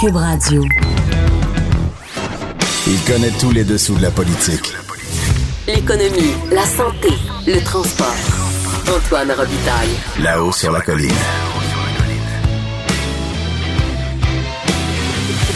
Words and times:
Cube 0.00 0.14
Radio. 0.14 0.62
Il 2.86 3.00
connaît 3.04 3.32
tous 3.40 3.50
les 3.50 3.64
dessous 3.64 3.96
de 3.96 4.02
la 4.02 4.12
politique. 4.12 4.72
L'économie, 5.66 6.34
la 6.52 6.64
santé, 6.64 7.08
le 7.44 7.60
transport. 7.64 8.14
Antoine 8.86 9.32
Robitaille. 9.32 9.88
Là-haut 10.22 10.52
sur 10.52 10.70
la 10.70 10.82
colline. 10.82 11.10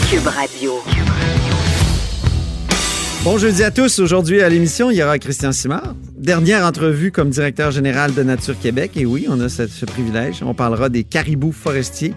Cube 0.09 0.27
Radio. 0.27 0.73
Bon 3.23 3.37
jeudi 3.37 3.63
à 3.63 3.71
tous. 3.71 3.99
Aujourd'hui 3.99 4.41
à 4.41 4.49
l'émission, 4.49 4.91
il 4.91 4.97
y 4.97 5.03
aura 5.03 5.19
Christian 5.19 5.53
Simard. 5.53 5.95
Dernière 6.23 6.65
entrevue 6.65 7.11
comme 7.11 7.31
directeur 7.31 7.71
général 7.71 8.13
de 8.13 8.23
Nature 8.23 8.57
Québec. 8.57 8.91
Et 8.95 9.05
oui, 9.05 9.27
on 9.29 9.41
a 9.41 9.49
ce, 9.49 9.83
privilège. 9.83 10.41
On 10.41 10.53
parlera 10.53 10.87
des 10.87 11.03
caribous 11.03 11.51
forestiers. 11.51 12.13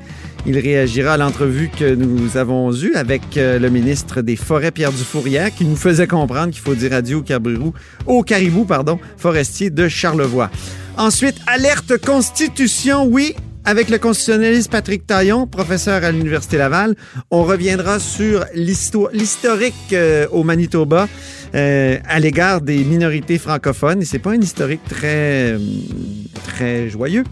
Il 0.47 0.57
réagira 0.61 1.15
à 1.15 1.17
l'entrevue 1.17 1.71
que 1.77 1.93
nous 1.93 2.37
avons 2.37 2.73
eue 2.73 2.95
avec 2.95 3.37
euh, 3.37 3.59
le 3.59 3.69
ministre 3.69 4.23
des 4.23 4.37
Forêts, 4.37 4.71
Pierre 4.71 4.93
Dufourrière, 4.93 5.53
qui 5.53 5.65
nous 5.65 5.75
faisait 5.75 6.07
comprendre 6.07 6.53
qu'il 6.53 6.63
faut 6.63 6.77
dire 6.77 6.93
adieu 6.93 7.17
au 7.17 7.23
caribou, 7.23 7.75
au 8.07 8.23
caribou, 8.23 8.65
pardon, 8.65 9.01
forestier 9.17 9.71
de 9.71 9.89
Charlevoix. 9.89 10.53
Ensuite, 10.97 11.39
alerte 11.49 11.99
constitution, 11.99 13.07
oui, 13.07 13.35
avec 13.67 13.91
le 13.91 13.99
constitutionnaliste 13.99 14.71
Patrick 14.71 15.07
Taillon, 15.07 15.49
professeur 15.49 16.05
à 16.05 16.13
l'Université 16.13 16.57
Laval, 16.57 16.95
on 17.33 17.43
reviendra 17.43 17.99
sur 17.99 18.45
l'histo- 18.55 19.11
l'historique 19.13 19.93
euh, 19.93 20.29
au 20.31 20.45
Manitoba 20.45 21.09
euh, 21.55 21.99
à 22.09 22.21
l'égard 22.21 22.61
des 22.61 22.85
minorités 22.85 23.39
francophones. 23.39 24.01
Et 24.03 24.05
c'est 24.05 24.21
pas 24.21 24.31
un 24.31 24.41
historique 24.41 24.83
très, 24.89 25.55
euh, 25.55 25.59
très 26.45 26.89
joyeux. 26.89 27.25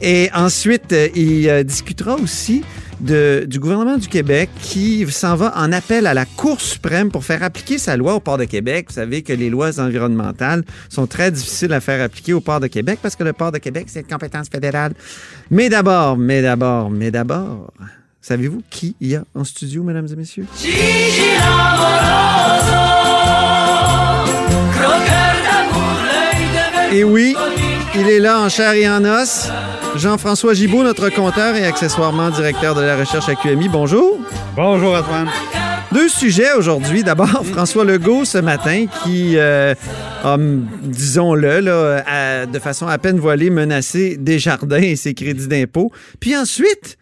Et 0.00 0.30
ensuite, 0.32 0.92
euh, 0.92 1.08
il 1.16 1.48
euh, 1.48 1.64
discutera 1.64 2.14
aussi 2.14 2.62
de- 3.00 3.44
du 3.46 3.58
gouvernement 3.58 3.96
du 3.96 4.08
Québec 4.08 4.50
qui 4.60 5.06
s'en 5.10 5.34
va 5.36 5.52
en 5.56 5.72
appel 5.72 6.06
à 6.06 6.14
la 6.14 6.24
Cour 6.26 6.60
suprême 6.60 7.10
pour 7.10 7.24
faire 7.24 7.42
appliquer 7.42 7.78
sa 7.78 7.96
loi 7.96 8.14
au 8.14 8.20
port 8.20 8.38
de 8.38 8.44
Québec. 8.44 8.86
Vous 8.88 8.94
savez 8.94 9.22
que 9.22 9.32
les 9.32 9.50
lois 9.50 9.80
environnementales 9.80 10.64
sont 10.88 11.06
très 11.06 11.30
difficiles 11.30 11.72
à 11.72 11.80
faire 11.80 12.02
appliquer 12.02 12.32
au 12.32 12.40
port 12.40 12.60
de 12.60 12.66
Québec 12.66 12.98
parce 13.02 13.16
que 13.16 13.24
le 13.24 13.32
port 13.32 13.52
de 13.52 13.58
Québec, 13.58 13.86
c'est 13.88 14.00
une 14.00 14.06
compétence 14.06 14.48
fédérale. 14.48 14.92
Mais 15.50 15.68
d'abord, 15.68 16.16
mais 16.16 16.42
d'abord, 16.42 16.90
mais 16.90 17.10
d'abord, 17.10 17.72
savez-vous 18.20 18.62
qui 18.70 18.94
y 19.00 19.14
a 19.14 19.24
en 19.34 19.44
studio, 19.44 19.82
mesdames 19.82 20.08
et 20.12 20.16
messieurs? 20.16 20.46
Et 26.92 27.04
oui, 27.04 27.36
il 27.94 28.08
est 28.08 28.18
là 28.18 28.40
en 28.40 28.48
chair 28.48 28.72
et 28.72 28.88
en 28.88 29.04
os. 29.04 29.48
Jean-François 29.96 30.54
Gibault, 30.54 30.82
notre 30.82 31.08
compteur 31.10 31.56
et 31.56 31.64
accessoirement 31.64 32.30
directeur 32.30 32.74
de 32.74 32.80
la 32.80 32.96
recherche 32.96 33.28
à 33.28 33.34
QMI. 33.34 33.68
Bonjour. 33.68 34.18
Bonjour 34.56 34.94
Antoine. 34.94 35.28
Deux 35.92 36.08
sujets 36.08 36.52
aujourd'hui. 36.56 37.02
D'abord, 37.02 37.44
François 37.52 37.84
Legault 37.84 38.24
ce 38.24 38.38
matin 38.38 38.86
qui 39.02 39.36
euh, 39.36 39.74
disons-le, 40.84 42.46
de 42.46 42.58
façon 42.58 42.86
à 42.86 42.98
peine 42.98 43.18
voilée, 43.18 43.50
menacé 43.50 44.16
Desjardins 44.16 44.80
et 44.80 44.96
ses 44.96 45.14
crédits 45.14 45.48
d'impôt. 45.48 45.90
Puis 46.20 46.36
ensuite, 46.36 46.96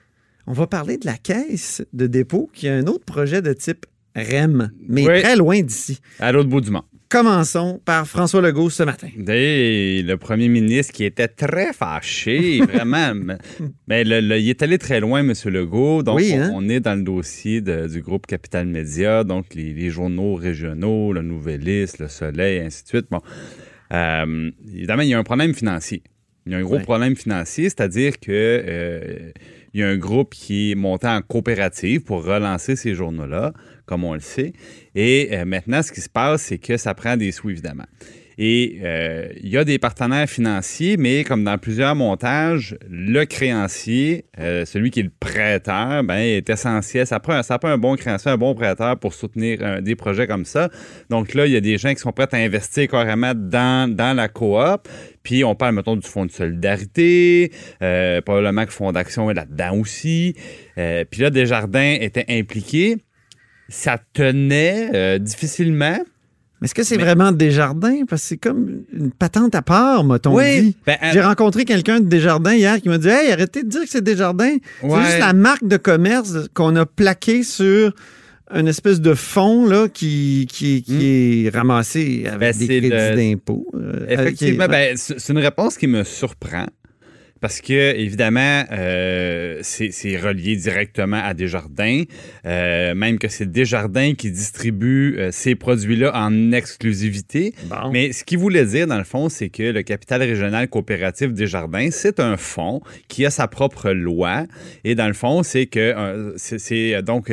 on 0.47 0.53
va 0.53 0.67
parler 0.67 0.97
de 0.97 1.07
la 1.07 1.15
caisse 1.19 1.83
de 1.93 2.07
dépôt 2.07 2.51
qui 2.55 2.69
a 2.69 2.75
un 2.75 2.87
autre 2.87 3.05
projet 3.05 3.43
de 3.43 3.53
type 3.53 3.85
REM, 4.17 4.71
mais 4.89 5.07
Oui. 5.07 5.21
très 5.23 5.37
loin 5.37 5.61
d'ici. 5.61 6.01
À 6.19 6.33
l'autre 6.33 6.49
bout 6.49 6.63
du 6.63 6.71
monde. 6.71 6.83
Commençons 7.11 7.81
par 7.87 8.07
François 8.07 8.43
Legault 8.43 8.69
ce 8.69 8.83
matin. 8.83 9.09
Et 9.29 10.03
le 10.05 10.17
premier 10.19 10.49
ministre 10.49 10.93
qui 10.93 11.05
était 11.05 11.29
très 11.29 11.73
fâché, 11.73 12.61
vraiment. 12.69 13.15
mais- 13.87 14.05
le- 14.05 14.21
le- 14.21 14.39
il 14.39 14.51
est 14.51 14.63
allé 14.63 14.77
très 14.77 15.01
loin, 15.01 15.21
M. 15.21 15.33
Legault. 15.47 16.03
Donc, 16.03 16.17
Oui, 16.17 16.33
on- 16.35 16.41
hein? 16.43 16.51
on, 16.55 16.69
est 16.69 16.81
dans 16.81 16.95
le 16.97 17.03
dossier 17.03 17.63
de- 17.63 17.87
du 17.89 18.03
groupe 18.03 18.27
Capital 18.27 18.67
Média, 18.67 19.25
donc 19.25 19.55
les, 19.55 19.73
les 19.73 19.89
journaux 19.89 20.35
régionaux, 20.35 21.15
le 21.15 21.23
Nouvelliste, 21.23 21.99
le 21.99 22.09
Soleil, 22.09 22.61
ainsi 22.61 22.83
de 22.85 22.89
suite. 22.89 23.07
Bon, 23.11 23.21
Euh, 23.91 24.51
évidemment, 24.75 25.01
il 25.03 25.09
y 25.09 25.15
a 25.15 25.19
un 25.19 25.23
problème 25.25 25.55
financier. 25.55 26.03
Il 26.45 26.53
y 26.53 26.55
a 26.55 26.59
un 26.59 26.63
gros 26.63 26.77
Ouais. 26.77 26.83
problème 26.83 27.17
financier, 27.17 27.65
c'est-à-dire 27.71 28.21
que 28.21 28.31
euh, 28.31 29.31
il 29.79 29.83
y 29.83 29.85
a 29.85 29.89
un 29.89 29.97
groupe 29.97 30.35
qui 30.35 30.73
est 30.73 30.75
monté 30.75 31.07
en 31.07 31.23
coopérative 31.23 32.03
pour 32.03 32.25
relancer 32.25 32.75
ces 32.75 32.95
journaux-là, 32.95 33.53
comme 33.87 34.03
on 34.03 34.13
le 34.13 34.21
sait. 34.21 34.53
Et 34.97 35.29
euh, 35.33 35.45
maintenant, 35.45 35.83
ce 35.83 35.93
qui 35.93 36.01
se 36.01 36.09
passe, 36.09 36.43
c'est 36.43 36.59
que 36.59 36.77
ça 36.77 36.95
prend 36.95 37.17
des 37.17 37.31
sous, 37.31 37.51
évidemment. 37.51 37.87
Et 38.41 38.79
euh, 38.85 39.29
il 39.43 39.49
y 39.49 39.59
a 39.59 39.65
des 39.65 39.81
partenaires 39.81 40.31
financiers, 40.31 40.97
mais 40.97 41.25
comme 41.25 41.43
dans 41.43 41.59
plusieurs 41.59 41.97
montages, 41.97 42.79
le 42.89 43.25
créancier, 43.25 44.27
euh, 44.39 44.65
celui 44.65 44.93
qui 44.93 45.01
est 45.01 45.03
le 45.03 45.11
prêteur, 45.19 46.05
ben, 46.05 46.19
est 46.19 46.49
essentiel. 46.49 47.05
Ça 47.05 47.19
prend, 47.19 47.41
un 47.65 47.79
bon 47.79 47.97
créancier, 47.97 48.31
un 48.31 48.37
bon 48.37 48.55
prêteur 48.55 48.97
pour 48.97 49.13
soutenir 49.13 49.59
euh, 49.61 49.81
des 49.81 49.97
projets 49.97 50.29
comme 50.29 50.45
ça. 50.45 50.71
Donc 51.11 51.35
là, 51.35 51.47
il 51.47 51.53
y 51.53 51.57
a 51.57 51.61
des 51.61 51.79
gens 51.79 51.93
qui 51.93 51.99
sont 51.99 52.13
prêts 52.13 52.29
à 52.31 52.37
investir 52.37 52.87
carrément 52.87 53.33
dans, 53.35 53.93
dans 53.93 54.17
la 54.17 54.29
coop. 54.29 54.87
Puis 55.25 55.43
on 55.43 55.57
parle, 55.57 55.75
mettons, 55.75 55.97
du 55.97 56.07
Fonds 56.07 56.25
de 56.25 56.31
solidarité, 56.31 57.51
probablement 58.25 58.65
que 58.65 58.73
Fonds 58.73 58.93
d'action 58.93 59.31
est 59.31 59.35
là-dedans 59.35 59.77
aussi. 59.79 60.35
Puis 60.75 61.21
là, 61.21 61.31
Desjardins 61.31 61.97
était 62.01 62.25
impliqué. 62.31 62.97
Ça 63.69 63.99
tenait 64.15 65.19
difficilement. 65.19 65.99
Mais 66.61 66.67
est-ce 66.67 66.75
que 66.75 66.83
c'est 66.83 66.97
Mais- 66.97 67.05
vraiment 67.05 67.31
Desjardins? 67.33 68.05
Parce 68.09 68.23
que 68.23 68.29
c'est 68.29 68.37
comme 68.37 68.83
une 68.93 69.11
patente 69.13 69.55
à 69.55 69.63
part, 69.63 70.03
m'a-t-on 70.05 70.37
dit. 70.39 70.77
Ben, 70.87 70.97
euh, 71.03 71.11
J'ai 71.13 71.21
rencontré 71.21 71.65
quelqu'un 71.65 72.01
de 72.01 72.07
Desjardins 72.07 72.55
hier 72.55 72.81
qui 72.81 72.89
m'a 72.89 72.99
dit 72.99 73.09
Hey, 73.09 73.31
arrêtez 73.31 73.63
de 73.63 73.69
dire 73.69 73.83
que 73.83 73.89
c'est 73.89 74.03
Desjardins. 74.03 74.57
C'est 74.81 74.87
Ouais. 74.87 75.01
juste 75.05 75.19
la 75.21 75.33
marque 75.33 75.67
de 75.67 75.77
commerce 75.77 76.35
qu'on 76.55 76.75
a 76.77 76.85
plaquée 76.87 77.43
sur 77.45 77.93
une 78.55 78.67
espèce 78.67 79.01
de 79.03 79.13
fond 79.15 79.67
là, 79.67 79.89
qui, 79.89 80.47
qui, 80.51 80.83
qui 80.83 81.45
est 81.47 81.51
ramassé 81.55 82.25
avec 82.27 82.37
Hmm. 82.37 82.39
Ben, 82.41 82.53
des 82.53 82.59
c'est 82.59 82.67
crédits 82.67 82.89
le- 82.89 83.17
d'impôt. 83.17 83.67
euh, 83.75 84.07
Effectivement, 84.09 84.65
qui 84.67 84.75
est- 84.75 84.89
ben, 84.91 84.97
c'est 84.97 85.21
c'est 85.21 85.33
une 85.35 85.39
réponse 85.39 85.77
qui 85.77 85.87
me 85.87 86.03
surprend. 86.03 86.65
Parce 87.41 87.61
que, 87.61 87.95
évidemment, 87.97 88.65
euh, 88.73 89.59
c'est 89.63 90.17
relié 90.17 90.57
directement 90.57 91.21
à 91.23 91.35
Desjardins. 91.35 92.05
Euh, 92.47 92.95
même 92.95 93.19
que 93.19 93.29
c'est 93.29 93.51
Desjardins 93.51 94.15
qui 94.15 94.31
distribue 94.31 95.17
euh, 95.19 95.31
ces 95.31 95.55
produits-là 95.55 96.13
en 96.15 96.53
exclusivité. 96.53 97.55
Bon. 97.65 97.91
Mais 97.93 98.13
ce 98.13 98.25
qu'il 98.25 98.39
voulait 98.39 98.65
dire, 98.65 98.87
dans 98.87 98.99
le 98.99 99.05
fond, 99.05 99.29
c'est 99.29 99.51
que 99.51 99.63
le 99.63 99.83
capital 99.83 100.23
régional 100.23 100.69
coopératif 100.69 101.33
Desjardins, 101.33 101.91
c'est 101.91 102.21
un 102.21 102.37
fonds 102.37 102.81
qui 103.09 103.25
a 103.25 103.31
sa 103.31 103.47
propre 103.47 103.91
loi. 103.91 104.47
Et 104.85 104.95
dans 104.95 105.07
le 105.07 105.15
fond, 105.15 105.43
c'est 105.43 105.67
que 105.67 106.35
c'est 106.37 107.03
donc 107.03 107.31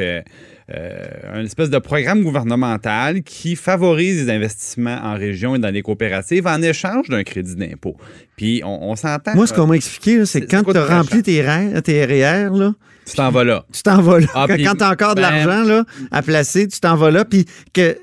euh, 0.73 0.97
un 1.31 1.43
espèce 1.43 1.69
de 1.69 1.77
programme 1.77 2.23
gouvernemental 2.23 3.21
qui 3.21 3.55
favorise 3.55 4.25
les 4.25 4.33
investissements 4.33 4.99
en 5.03 5.13
région 5.13 5.55
et 5.55 5.59
dans 5.59 5.69
les 5.69 5.83
coopératives 5.83 6.47
en 6.47 6.59
échange 6.61 7.07
d'un 7.09 7.23
crédit 7.23 7.55
d'impôt. 7.55 7.95
Puis 8.35 8.61
on, 8.65 8.89
on 8.89 8.95
s'entend. 8.95 9.35
Moi, 9.35 9.45
ce 9.45 9.53
qu'on 9.53 9.67
m'a 9.67 9.75
expliqué, 9.75 10.25
c'est 10.25 10.41
quand 10.41 10.63
tu 10.63 10.75
as 10.75 10.85
rempli 10.85 11.21
tes, 11.21 11.43
tes 11.83 12.05
REER, 12.05 12.49
là, 12.51 12.73
tu 13.05 13.15
t'en 13.15 13.29
vas 13.29 13.43
là. 13.43 13.65
tu 13.71 13.83
t'en 13.83 14.01
vas 14.01 14.19
là. 14.19 14.27
Ah, 14.33 14.47
quand 14.47 14.75
tu 14.75 14.83
as 14.83 14.89
encore 14.89 15.13
de 15.13 15.21
ben- 15.21 15.45
l'argent 15.45 15.83
à 16.09 16.21
placer, 16.23 16.67
tu 16.67 16.79
t'en 16.79 16.95
vas 16.95 17.11
là. 17.11 17.23
Puis 17.23 17.45
que 17.71 17.97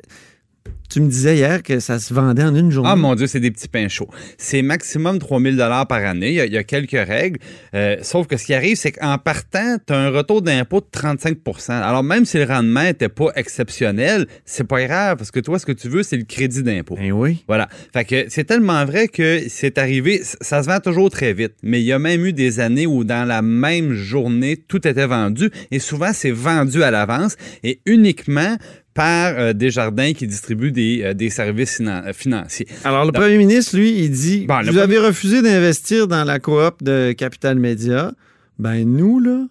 tu 0.92 1.00
me 1.00 1.08
disais 1.08 1.36
hier 1.36 1.62
que 1.62 1.80
ça 1.80 1.98
se 1.98 2.12
vendait 2.12 2.42
en 2.42 2.54
une 2.54 2.70
journée. 2.70 2.90
Ah 2.92 2.96
mon 2.96 3.14
Dieu, 3.14 3.26
c'est 3.26 3.40
des 3.40 3.50
petits 3.50 3.68
pains 3.68 3.88
chauds. 3.88 4.10
C'est 4.36 4.60
maximum 4.60 5.18
3000 5.18 5.56
dollars 5.56 5.86
par 5.86 6.04
année. 6.04 6.28
Il 6.28 6.34
y, 6.34 6.40
a, 6.40 6.44
il 6.44 6.52
y 6.52 6.58
a 6.58 6.64
quelques 6.64 6.90
règles. 6.92 7.38
Euh, 7.74 7.96
sauf 8.02 8.26
que 8.26 8.36
ce 8.36 8.44
qui 8.44 8.54
arrive, 8.54 8.76
c'est 8.76 8.92
qu'en 8.92 9.16
partant, 9.16 9.76
tu 9.86 9.92
as 9.92 9.96
un 9.96 10.10
retour 10.10 10.42
d'impôt 10.42 10.80
de 10.80 10.86
35 10.90 11.38
Alors 11.68 12.02
même 12.02 12.24
si 12.26 12.36
le 12.36 12.44
rendement 12.44 12.82
n'était 12.82 13.08
pas 13.08 13.28
exceptionnel, 13.36 14.26
c'est 14.44 14.66
pas 14.66 14.84
grave 14.84 15.16
parce 15.16 15.30
que 15.30 15.40
toi, 15.40 15.58
ce 15.58 15.64
que 15.64 15.72
tu 15.72 15.88
veux, 15.88 16.02
c'est 16.02 16.16
le 16.16 16.24
crédit 16.24 16.62
d'impôt. 16.62 16.96
Ben 16.96 17.12
oui. 17.12 17.42
Voilà. 17.46 17.68
Fait 17.94 18.04
que 18.04 18.24
c'est 18.28 18.44
tellement 18.44 18.84
vrai 18.84 19.08
que 19.08 19.42
c'est 19.48 19.78
arrivé, 19.78 20.20
ça 20.22 20.62
se 20.62 20.68
vend 20.68 20.80
toujours 20.80 21.08
très 21.08 21.32
vite. 21.32 21.54
Mais 21.62 21.80
il 21.80 21.84
y 21.84 21.92
a 21.92 21.98
même 21.98 22.26
eu 22.26 22.32
des 22.32 22.60
années 22.60 22.86
où 22.86 23.04
dans 23.04 23.26
la 23.26 23.40
même 23.40 23.94
journée, 23.94 24.56
tout 24.56 24.86
était 24.86 25.06
vendu. 25.06 25.50
Et 25.70 25.78
souvent, 25.78 26.12
c'est 26.12 26.30
vendu 26.30 26.82
à 26.82 26.90
l'avance 26.90 27.36
et 27.62 27.80
uniquement 27.86 28.56
par 28.94 29.34
euh, 29.38 29.52
Desjardins 29.52 30.12
qui 30.12 30.26
distribue 30.26 30.70
des, 30.70 31.02
euh, 31.02 31.14
des 31.14 31.30
services 31.30 31.80
euh, 31.80 32.12
financiers. 32.12 32.66
Alors, 32.84 33.04
le 33.06 33.12
Donc- 33.12 33.22
premier 33.22 33.38
ministre, 33.38 33.76
lui, 33.76 33.90
il 34.04 34.10
dit 34.10 34.46
Bon, 34.46 34.60
Vous 34.64 34.78
avez 34.78 34.98
refusé 34.98 35.40
d'investir 35.42 36.06
dans 36.08 36.24
la 36.24 36.38
coop 36.38 36.82
de 36.82 37.12
Capital 37.12 37.58
Média. 37.58 38.12
Ben, 38.58 38.84
nous, 38.86 39.18
là, 39.18 39.46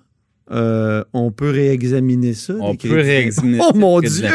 euh, 0.51 1.03
on 1.13 1.31
peut 1.31 1.49
réexaminer 1.49 2.33
ça. 2.33 2.53
On 2.59 2.75
peut 2.75 2.99
réexaminer 2.99 3.57
d'impôt. 3.57 3.71
Oh 3.73 3.77
mon 3.77 3.99
Dieu! 4.01 4.27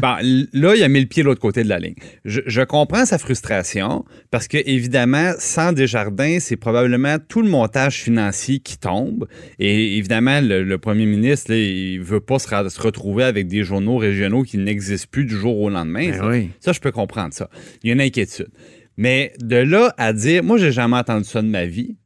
Bon, 0.00 0.16
là, 0.52 0.74
il 0.76 0.82
a 0.82 0.88
mis 0.88 1.00
le 1.00 1.06
pied 1.06 1.22
de 1.22 1.28
l'autre 1.28 1.40
côté 1.40 1.62
de 1.64 1.68
la 1.68 1.78
ligne. 1.78 1.94
Je, 2.24 2.40
je 2.46 2.62
comprends 2.62 3.06
sa 3.06 3.18
frustration 3.18 4.04
parce 4.30 4.46
que, 4.46 4.58
évidemment, 4.66 5.32
sans 5.38 5.72
Desjardins, 5.72 6.38
c'est 6.40 6.56
probablement 6.56 7.16
tout 7.28 7.40
le 7.40 7.48
montage 7.48 8.02
financier 8.02 8.58
qui 8.58 8.78
tombe. 8.78 9.26
Et 9.58 9.96
évidemment, 9.96 10.40
le, 10.40 10.62
le 10.62 10.78
premier 10.78 11.06
ministre, 11.06 11.50
là, 11.50 11.56
il 11.56 12.00
veut 12.00 12.20
pas 12.20 12.38
se, 12.38 12.80
retrouver 12.80 13.24
avec 13.24 13.48
des 13.48 13.62
journaux 13.62 13.96
régionaux 13.96 14.42
qui 14.42 14.58
n'existent 14.58 15.08
plus 15.10 15.24
du 15.24 15.34
jour 15.34 15.58
au 15.58 15.70
lendemain. 15.70 16.10
Ben 16.10 16.18
ça. 16.18 16.28
oui. 16.28 16.50
Ça, 16.60 16.72
je 16.72 16.80
peux 16.80 16.92
comprendre 16.92 17.32
ça. 17.32 17.48
Il 17.82 17.88
y 17.88 17.90
a 17.90 17.94
une 17.94 18.00
inquiétude. 18.00 18.48
Mais 18.96 19.32
de 19.40 19.56
là 19.56 19.94
à 19.96 20.12
dire, 20.12 20.42
moi, 20.42 20.58
j'ai 20.58 20.72
jamais 20.72 20.96
entendu 20.96 21.24
ça 21.24 21.40
de 21.40 21.48
ma 21.48 21.66
vie. 21.66 21.96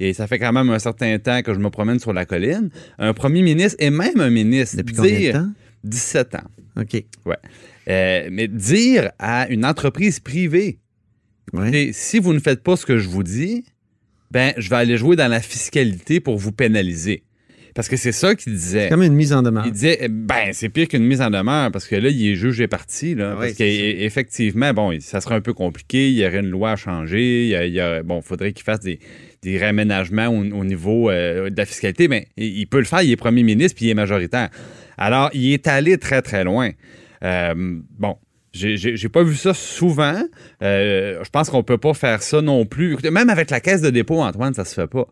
Et 0.00 0.12
ça 0.14 0.26
fait 0.26 0.38
quand 0.38 0.52
même 0.52 0.70
un 0.70 0.78
certain 0.78 1.18
temps 1.18 1.42
que 1.42 1.54
je 1.54 1.58
me 1.60 1.70
promène 1.70 1.98
sur 2.00 2.12
la 2.12 2.24
colline, 2.24 2.70
un 2.98 3.12
premier 3.14 3.42
ministre 3.42 3.76
et 3.78 3.90
même 3.90 4.18
un 4.20 4.30
ministre 4.30 4.76
Depuis 4.78 4.94
combien 4.94 5.12
de 5.12 5.16
dire 5.18 5.32
temps? 5.34 5.48
17 5.84 6.34
ans. 6.34 6.48
OK. 6.80 7.04
Ouais. 7.26 7.36
Euh, 7.88 8.28
mais 8.32 8.48
dire 8.48 9.10
à 9.18 9.48
une 9.48 9.64
entreprise 9.64 10.20
privée, 10.20 10.78
Ouais. 11.52 11.90
si 11.92 12.18
vous 12.20 12.32
ne 12.32 12.38
faites 12.38 12.62
pas 12.62 12.76
ce 12.76 12.86
que 12.86 12.98
je 12.98 13.08
vous 13.08 13.22
dis, 13.24 13.64
ben 14.30 14.52
je 14.56 14.70
vais 14.70 14.76
aller 14.76 14.96
jouer 14.96 15.16
dans 15.16 15.26
la 15.28 15.40
fiscalité 15.40 16.20
pour 16.20 16.36
vous 16.38 16.52
pénaliser. 16.52 17.24
Parce 17.74 17.88
que 17.88 17.96
c'est 17.96 18.12
ça 18.12 18.34
qu'il 18.34 18.52
disait. 18.54 18.88
Comme 18.88 19.02
une 19.04 19.14
mise 19.14 19.32
en 19.32 19.42
demeure. 19.42 19.64
Il 19.64 19.72
disait, 19.72 19.98
eh, 20.00 20.08
ben, 20.08 20.52
c'est 20.52 20.68
pire 20.68 20.88
qu'une 20.88 21.04
mise 21.04 21.20
en 21.20 21.30
demeure 21.30 21.70
parce 21.70 21.86
que 21.86 21.94
là, 21.96 22.08
il 22.08 22.26
est 22.26 22.34
jugé 22.34 22.66
parti. 22.66 23.14
Là, 23.14 23.30
Ah 23.30 23.34
oui, 23.34 23.46
parce 23.46 23.52
c'est 23.58 23.96
qu'effectivement, 23.98 24.72
bon, 24.74 24.96
ça 25.00 25.20
serait 25.20 25.36
un 25.36 25.40
peu 25.40 25.54
compliqué. 25.54 26.10
Il 26.10 26.16
y 26.18 26.26
aurait 26.26 26.40
une 26.40 26.50
loi 26.50 26.72
à 26.72 26.76
changer. 26.76 27.44
Il 27.44 27.48
y 27.48 27.54
a, 27.54 27.66
il 27.66 27.72
y 27.72 27.80
a- 27.80 28.02
bon, 28.02 28.22
faudrait 28.22 28.52
qu'il 28.52 28.64
fasse 28.64 28.80
des, 28.80 28.98
des 29.42 29.58
réaménagements 29.58 30.28
au, 30.28 30.40
au 30.40 30.64
niveau 30.64 31.10
euh, 31.10 31.50
de 31.50 31.56
la 31.56 31.64
fiscalité. 31.64 32.08
Mais 32.08 32.28
il, 32.36 32.66
peut 32.66 32.78
le 32.78 32.84
faire. 32.84 33.02
Il 33.02 33.10
est 33.10 33.16
premier 33.16 33.42
ministre 33.42 33.76
puis 33.76 33.86
il 33.86 33.90
est 33.90 33.94
majoritaire. 33.94 34.50
Alors, 34.98 35.30
il 35.32 35.52
est 35.52 35.66
allé 35.66 35.98
très, 35.98 36.22
très 36.22 36.44
loin. 36.44 36.70
Euh, 37.24 37.54
bon. 37.98 38.16
J'ai- 38.52 39.08
pas 39.08 39.22
vu 39.22 39.36
ça 39.36 39.54
souvent. 39.54 40.20
Euh, 40.62 41.20
je 41.22 41.30
pense 41.30 41.50
qu'on 41.50 41.62
peut 41.62 41.78
pas 41.78 41.94
faire 41.94 42.20
ça 42.20 42.42
non 42.42 42.66
plus. 42.66 42.94
Écoutez, 42.94 43.10
même 43.12 43.30
avec 43.30 43.48
la 43.50 43.60
caisse 43.60 43.80
de 43.80 43.90
dépôt, 43.90 44.20
Antoine, 44.20 44.54
ça 44.54 44.64
se 44.64 44.74
fait 44.74 44.88
pas. 44.88 45.06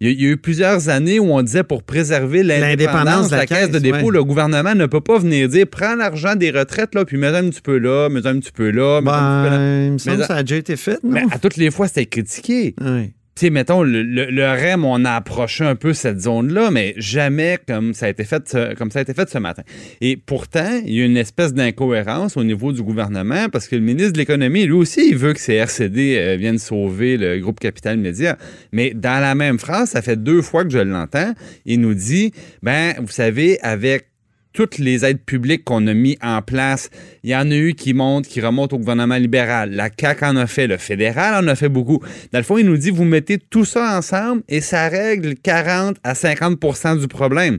Il 0.00 0.08
y, 0.08 0.10
a, 0.10 0.12
il 0.12 0.22
y 0.22 0.26
a 0.26 0.30
eu 0.30 0.36
plusieurs 0.36 0.88
années 0.88 1.20
où 1.20 1.32
on 1.32 1.40
disait 1.40 1.62
pour 1.62 1.84
préserver 1.84 2.42
l'indépendance 2.42 3.30
de 3.30 3.36
la, 3.36 3.46
caisse 3.46 3.70
de 3.70 3.78
dépôt, 3.78 4.06
ouais. 4.06 4.12
le 4.12 4.24
gouvernement 4.24 4.74
ne 4.74 4.86
peut 4.86 5.00
pas 5.00 5.18
venir 5.18 5.48
dire 5.48 5.68
prends 5.70 5.94
l'argent 5.94 6.34
des 6.34 6.50
retraites, 6.50 6.96
là, 6.96 7.04
puis 7.04 7.16
mets 7.16 7.28
un 7.28 7.48
petit 7.48 7.62
peu 7.62 7.78
là, 7.78 8.08
mets 8.08 8.26
un 8.26 8.40
petit 8.40 8.50
peu 8.50 8.70
là, 8.70 9.00
mets 9.00 9.06
un 9.06 9.10
petit 9.10 9.46
peu 9.46 9.46
là. 9.46 9.48
Ben, 9.48 9.86
il 9.86 9.92
me 9.92 9.98
semble 9.98 10.18
que 10.18 10.24
ça 10.24 10.34
a 10.34 10.42
déjà 10.42 10.56
été 10.56 10.74
fait, 10.74 11.02
non? 11.04 11.12
Mais 11.12 11.22
à 11.30 11.38
toutes 11.38 11.56
les 11.56 11.70
fois, 11.70 11.86
c'était 11.86 12.06
critiqué. 12.06 12.74
Ouais. 12.80 13.12
Tu 13.36 13.46
sais, 13.46 13.50
mettons, 13.50 13.82
le, 13.82 14.44
REM, 14.44 14.84
on 14.84 15.04
a 15.04 15.12
approché 15.12 15.64
un 15.64 15.74
peu 15.74 15.92
cette 15.92 16.20
zone-là, 16.20 16.70
mais 16.70 16.94
jamais 16.96 17.58
comme 17.66 17.92
ça 17.92 18.06
a 18.06 18.08
été 18.08 18.24
fait 18.24 18.48
ce, 18.48 18.74
comme 18.74 18.92
ça 18.92 19.00
a 19.00 19.02
été 19.02 19.12
fait 19.12 19.28
ce 19.28 19.38
matin. 19.38 19.62
Et 20.00 20.16
pourtant, 20.16 20.80
il 20.84 20.94
y 20.94 21.02
a 21.02 21.04
une 21.04 21.16
espèce 21.16 21.52
d'incohérence 21.52 22.36
au 22.36 22.44
niveau 22.44 22.72
du 22.72 22.84
gouvernement 22.84 23.48
parce 23.50 23.66
que 23.66 23.74
le 23.74 23.82
ministre 23.82 24.12
de 24.12 24.18
l'Économie, 24.18 24.66
lui 24.66 24.74
aussi, 24.74 25.08
il 25.10 25.16
veut 25.16 25.32
que 25.32 25.40
ces 25.40 25.54
RCD 25.54 26.16
euh, 26.16 26.36
viennent 26.36 26.58
sauver 26.58 27.16
le 27.16 27.38
groupe 27.40 27.58
Capital 27.58 27.96
Média. 27.96 28.38
Mais 28.70 28.92
dans 28.94 29.20
la 29.20 29.34
même 29.34 29.58
phrase, 29.58 29.90
ça 29.90 30.02
fait 30.02 30.22
deux 30.22 30.40
fois 30.40 30.62
que 30.62 30.70
je 30.70 30.78
l'entends, 30.78 31.34
il 31.66 31.80
nous 31.80 31.94
dit, 31.94 32.32
ben, 32.62 32.94
vous 33.00 33.08
savez, 33.12 33.58
avec 33.62 34.06
toutes 34.54 34.78
les 34.78 35.04
aides 35.04 35.20
publiques 35.20 35.64
qu'on 35.64 35.86
a 35.86 35.94
mis 35.94 36.16
en 36.22 36.40
place, 36.40 36.88
il 37.24 37.30
y 37.30 37.36
en 37.36 37.50
a 37.50 37.54
eu 37.54 37.74
qui 37.74 37.92
montent, 37.92 38.26
qui 38.26 38.40
remontent 38.40 38.76
au 38.76 38.78
gouvernement 38.78 39.16
libéral. 39.16 39.72
La 39.72 39.90
CAQ 39.94 40.24
en 40.24 40.36
a 40.36 40.46
fait, 40.46 40.66
le 40.66 40.78
fédéral 40.78 41.44
en 41.44 41.48
a 41.48 41.56
fait 41.56 41.68
beaucoup. 41.68 42.00
Dans 42.32 42.38
le 42.38 42.44
fond, 42.44 42.56
il 42.56 42.64
nous 42.64 42.76
dit, 42.76 42.90
vous 42.90 43.04
mettez 43.04 43.38
tout 43.38 43.64
ça 43.64 43.98
ensemble 43.98 44.42
et 44.48 44.60
ça 44.60 44.88
règle 44.88 45.34
40 45.34 45.96
à 46.04 46.14
50% 46.14 47.00
du 47.00 47.08
problème. 47.08 47.58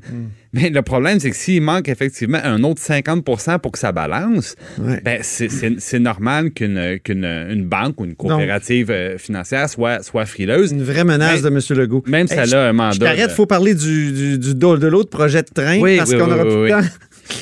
Mais 0.56 0.70
le 0.70 0.82
problème, 0.82 1.20
c'est 1.20 1.30
que 1.30 1.36
s'il 1.36 1.62
manque 1.62 1.90
effectivement 1.90 2.40
un 2.44 2.64
autre 2.64 2.82
50% 2.82 3.60
pour 3.60 3.72
que 3.74 3.78
ça 3.80 3.92
balance, 3.92 4.56
Ouais. 4.80 5.02
ben, 5.04 5.20
c'est- 5.22 6.00
normal 6.00 6.52
qu'une 6.52 7.00
qu'une 7.04 7.26
une 7.26 7.66
banque 7.66 8.00
ou 8.02 8.06
une 8.06 8.16
coopérative 8.16 8.90
euh, 8.92 9.18
financière 9.18 9.70
soit, 9.70 10.02
soit 10.04 10.26
frileuse. 10.26 10.70
C'est 10.70 10.76
une 10.76 10.84
vraie 10.84 11.04
menace 11.04 11.42
de 11.42 11.48
M. 11.50 11.60
Legault. 11.78 12.04
Même 12.08 12.28
si 12.28 12.34
Hey, 12.34 12.42
elle 12.44 12.56
a 12.56 12.68
un 12.70 12.74
mandat. 12.74 12.92
Je 12.94 13.00
t'arrête, 13.00 13.30
il 13.32 13.36
faut 13.36 13.46
parler 13.46 13.76
du, 13.76 14.12
du, 14.12 14.40
du- 14.40 14.56
de 14.56 14.88
l'autre 14.88 15.10
projet 15.10 15.42
de 15.44 15.50
train 15.54 15.80
Oui, 15.80 15.98
parce 15.98 16.10
oui, 16.12 16.18
qu'on 16.18 16.26
oui, 16.28 16.34
oui, 16.34 16.42
plus 16.42 16.62
de 16.64 16.70
temps. 16.82 16.88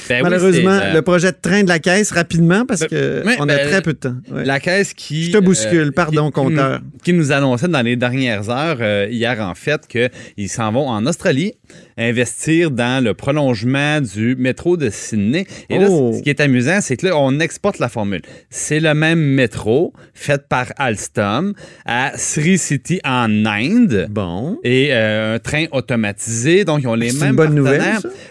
Ben 0.07 0.24
Malheureusement, 0.24 0.71
euh, 0.81 0.94
le 0.94 1.01
projet 1.01 1.31
de 1.33 1.38
train 1.42 1.62
de 1.63 1.68
la 1.68 1.77
caisse 1.77 2.12
rapidement 2.12 2.66
parce 2.66 2.86
que 2.86 3.21
oui, 3.25 3.33
on 3.38 3.44
a 3.44 3.56
ben, 3.57 3.68
très 3.68 3.81
peu 3.81 3.92
de 3.92 3.98
temps. 3.98 4.16
Ouais. 4.31 4.45
La 4.45 4.62
caisse 4.62 4.94
qui. 4.94 5.25
Je 5.25 5.31
te 5.33 5.38
bouscule, 5.39 5.92
pardon, 5.92 6.27
qui- 6.27 6.31
compteur. 6.33 6.80
Qui, 7.04 7.12
nous 7.12 7.33
annonçait 7.33 7.68
dans 7.68 7.81
les 7.81 7.98
dernières 7.98 8.50
heures, 8.50 8.77
euh, 8.80 9.07
hier 9.12 9.42
en 9.42 9.56
fait, 9.56 9.81
qu'ils 9.88 10.48
s'en 10.50 10.71
vont 10.71 10.88
en 10.88 11.06
Australie 11.06 11.54
investir 11.98 12.72
dans 12.72 13.04
le 13.04 13.13
prolongement 13.13 14.01
du 14.01 14.36
métro 14.38 14.78
de 14.78 14.90
Sydney. 14.90 15.45
Et 15.69 15.78
là, 15.80 15.88
Oh. 15.90 16.13
ce 16.18 16.22
qui 16.22 16.30
est 16.30 16.40
amusant, 16.40 16.80
c'est 16.81 16.98
que 16.98 17.07
là, 17.07 17.18
on 17.18 17.40
exporte 17.40 17.80
la 17.80 17.90
formule. 17.90 18.22
C'est 18.50 18.80
le 18.80 18.94
même 18.94 19.19
métro 19.19 19.94
fait 20.13 20.48
par 20.48 20.68
Alstom 20.78 21.54
à 21.86 22.13
Sri 22.18 22.57
City 22.57 23.00
en 23.04 23.45
Inde. 23.45 24.07
Bon. 24.10 24.57
Et 24.63 24.90
euh, 24.92 25.36
un 25.36 25.40
train 25.40 25.66
automatisé, 25.72 26.66
donc 26.66 26.81
ils 26.84 26.88
ont 26.88 26.95
les 26.95 27.12
C'est 27.12 27.19
mêmes 27.19 27.30
une 27.31 27.36
bonne 27.36 27.56
nouvelle? 27.56 27.81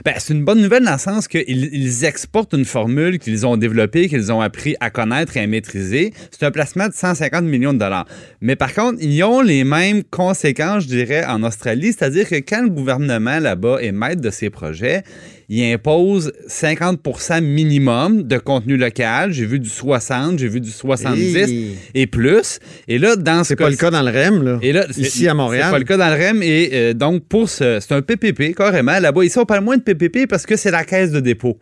Ben, 0.04 0.14
c'est 0.18 0.32
une 0.34 0.44
bonne 0.44 0.60
nouvelle 0.60 0.84
dans 0.84 0.92
le 0.92 0.98
sens 0.98 1.28
qu'ils 1.28 1.42
ils 1.72 2.04
exportent 2.04 2.54
une 2.54 2.64
formule 2.64 3.18
qu'ils 3.18 3.46
ont 3.46 3.56
développée, 3.56 4.08
qu'ils 4.08 4.32
ont 4.32 4.40
appris 4.40 4.74
à 4.80 4.90
connaître 4.90 5.36
et 5.36 5.40
à 5.40 5.46
maîtriser. 5.46 6.12
C'est 6.30 6.44
un 6.44 6.50
placement 6.50 6.88
de 6.88 6.92
150 6.94 7.44
millions 7.44 7.72
de 7.72 7.78
dollars. 7.78 8.06
Mais 8.40 8.56
par 8.56 8.74
contre, 8.74 8.98
ils 9.00 9.22
ont 9.22 9.40
les 9.40 9.64
mêmes 9.64 10.02
conséquences, 10.04 10.84
je 10.84 10.88
dirais, 10.88 11.24
en 11.24 11.42
Australie, 11.42 11.92
c'est-à-dire 11.92 12.28
que 12.28 12.36
quand 12.36 12.62
le 12.62 12.70
gouvernement 12.70 13.38
là-bas 13.52 13.78
est 13.82 13.92
maître 13.92 14.20
de 14.22 14.30
ses 14.30 14.48
projets, 14.50 15.02
il 15.48 15.62
impose 15.72 16.32
50% 16.48 17.42
minimum 17.42 18.22
de 18.22 18.38
contenu 18.38 18.76
local. 18.76 19.32
J'ai 19.32 19.44
vu 19.44 19.58
du 19.58 19.68
60, 19.68 20.38
j'ai 20.38 20.48
vu 20.48 20.60
du 20.60 20.70
70 20.70 21.36
Hey. 21.36 21.76
et 21.94 22.06
plus. 22.06 22.58
Et 22.88 22.98
là, 22.98 23.16
dans 23.16 23.44
ce 23.44 23.48
C'est 23.48 23.56
pas 23.56 23.68
le 23.68 23.76
cas 23.76 23.90
cas 23.90 23.90
dans 23.90 24.02
le 24.02 24.10
REM, 24.10 24.42
là. 24.42 24.58
et 24.62 24.72
là, 24.72 24.86
Ici 24.96 25.28
à 25.28 25.34
Montréal. 25.34 25.64
C'est 25.66 25.72
pas 25.72 25.78
le 25.78 25.84
cas 25.84 25.96
dans 25.98 26.08
le 26.08 26.14
REM. 26.14 26.42
Et 26.42 26.70
euh, 26.72 26.92
donc, 26.94 27.24
pour 27.28 27.48
ce. 27.50 27.78
C'est 27.80 27.92
un 27.92 28.00
PPP, 28.02 28.54
carrément. 28.56 28.98
Là-bas, 28.98 29.24
ici, 29.24 29.38
on 29.38 29.44
parle 29.44 29.64
moins 29.64 29.76
de 29.76 29.82
PPP 29.82 30.26
parce 30.28 30.46
que 30.46 30.56
c'est 30.56 30.70
la 30.70 30.84
caisse 30.84 31.10
de 31.10 31.20
dépôt. 31.20 31.58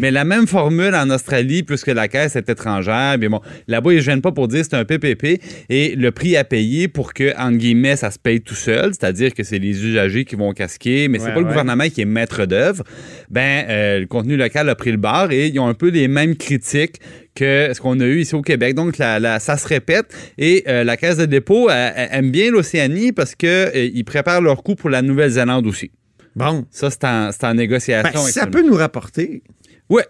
Mais 0.00 0.10
la 0.10 0.24
même 0.24 0.46
formule 0.46 0.94
en 0.94 1.08
Australie, 1.10 1.62
puisque 1.62 1.86
la 1.88 2.08
caisse 2.08 2.36
est 2.36 2.48
étrangère, 2.48 3.16
mais 3.18 3.28
bon, 3.28 3.40
là-bas, 3.68 3.92
ils 3.92 3.96
ne 3.96 4.00
gênent 4.02 4.20
pas 4.20 4.32
pour 4.32 4.48
dire 4.48 4.60
que 4.62 4.66
c'est 4.70 4.76
un 4.76 4.84
PPP 4.84 5.40
et 5.70 5.94
le 5.96 6.10
prix 6.10 6.36
à 6.36 6.44
payer 6.44 6.88
pour 6.88 7.14
que, 7.14 7.36
entre 7.38 7.56
guillemets, 7.56 7.96
ça 7.96 8.10
se 8.10 8.18
paye 8.18 8.40
tout 8.40 8.54
seul, 8.54 8.92
c'est-à-dire 8.92 9.32
que 9.34 9.42
c'est 9.42 9.58
les 9.58 9.84
usagers 9.84 10.24
qui 10.24 10.36
vont 10.36 10.52
casquer, 10.52 11.08
mais 11.08 11.18
c'est 11.18 11.26
Ouais, 11.26 11.34
pas 11.34 11.40
le 11.40 11.46
gouvernement 11.46 11.88
qui 11.88 12.00
est 12.02 12.04
maître 12.06 12.44
d'œuvre. 12.46 12.84
Ben, 13.30 13.64
euh, 13.68 14.00
le 14.00 14.06
contenu 14.06 14.36
local 14.36 14.68
a 14.68 14.74
pris 14.74 14.90
le 14.90 14.98
bar 14.98 15.30
et 15.32 15.46
ils 15.48 15.58
ont 15.58 15.66
un 15.68 15.74
peu 15.74 15.88
les 15.90 16.08
mêmes 16.08 16.36
critiques 16.36 17.00
que 17.34 17.70
ce 17.74 17.80
qu'on 17.80 17.98
a 18.00 18.04
eu 18.04 18.20
ici 18.20 18.34
au 18.34 18.42
Québec. 18.42 18.74
Donc, 18.74 18.98
la- 18.98 19.18
la- 19.18 19.40
ça 19.40 19.56
se 19.56 19.66
répète. 19.66 20.06
Et 20.38 20.62
euh, 20.68 20.84
la 20.84 20.96
Caisse 20.96 21.16
de 21.16 21.24
dépôt 21.26 21.68
elle- 21.68 21.92
elle 21.96 22.08
aime 22.12 22.30
bien 22.30 22.50
l'Océanie 22.50 23.10
parce 23.12 23.34
qu'ils 23.34 24.04
préparent 24.04 24.40
leur 24.42 24.62
coup 24.62 24.74
pour 24.76 24.88
la 24.90 25.02
Nouvelle-Zélande 25.02 25.66
aussi. 25.66 25.90
Bon. 26.36 26.64
Ça, 26.70 26.90
c'est 26.90 27.04
en, 27.44 27.54
négociation. 27.54 28.10
Ben, 28.12 28.30
ça 28.30 28.46
peut 28.46 28.66
nous 28.66 28.74
rapporter. 28.74 29.42
Ouais. 29.88 30.06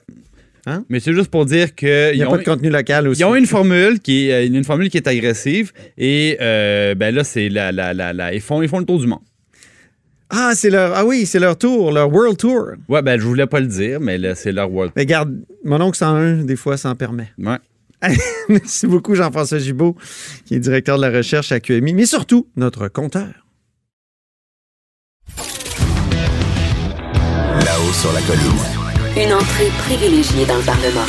Hein? 0.67 0.85
Mais 0.89 0.99
c'est 1.01 1.13
juste 1.13 1.31
pour 1.31 1.45
dire 1.45 1.69
Il 1.83 2.13
n'y 2.17 2.23
a 2.23 2.29
ont, 2.29 2.31
pas 2.33 2.39
de 2.39 2.45
contenu 2.45 2.71
local 2.71 3.07
aussi. 3.09 3.21
ils 3.21 3.25
ont 3.25 3.35
une 3.35 3.47
formule 3.47 4.01
qui 4.01 4.29
est, 4.29 4.33
euh, 4.33 4.47
une 4.47 4.65
formule 4.65 4.89
qui 4.89 4.97
est 4.97 5.07
agressive 5.07 5.73
et 5.99 6.39
euh, 6.41 6.95
ben 6.95 7.15
là, 7.15 7.23
c'est 7.23 7.51
la, 7.51 7.71
la, 7.71 7.93
la, 7.93 8.15
la- 8.15 8.33
ils, 8.35 8.41
font, 8.41 8.63
ils 8.63 8.69
font 8.69 8.79
le 8.79 8.87
tour 8.87 8.99
du 8.99 9.07
monde. 9.07 9.21
Ah, 10.31 10.53
c'est 10.55 10.71
leur. 10.71 10.95
Ah 10.97 11.05
oui, 11.05 11.27
c'est 11.27 11.39
leur 11.39 11.59
tour, 11.59 11.93
leur 11.93 12.11
World 12.11 12.39
Tour. 12.39 12.71
Ouais, 12.89 13.03
ben 13.03 13.21
je 13.21 13.27
voulais 13.27 13.47
pas 13.47 13.61
le 13.61 13.67
dire, 13.67 14.01
mais 14.01 14.17
là, 14.17 14.35
c'est 14.35 14.53
leur 14.53 14.73
world. 14.73 14.93
Mais 14.97 15.03
regarde, 15.03 15.39
mon 15.65 15.81
oncle 15.81 15.99
101, 15.99 16.45
des 16.45 16.57
fois, 16.57 16.77
s'en 16.77 16.95
permet. 16.95 17.31
Ouais. 17.39 17.59
Merci 18.49 18.87
beaucoup, 18.87 19.15
Jean-François 19.15 19.59
Gibault, 19.59 19.97
qui 20.47 20.55
est 20.55 20.61
directeur 20.61 20.97
de 20.97 21.03
la 21.03 21.11
recherche 21.11 21.53
à 21.53 21.61
QMI, 21.61 21.93
mais 21.93 22.07
surtout 22.07 22.49
notre 22.57 22.89
compteur. 22.89 23.44
Là-haut 27.85 27.93
sur 27.93 28.13
la 28.13 28.21
colline. 28.23 29.27
Une 29.27 29.33
entrée 29.35 29.69
privilégiée 29.79 30.47
dans 30.47 30.57
le 30.57 30.63
Parlement. 30.63 31.07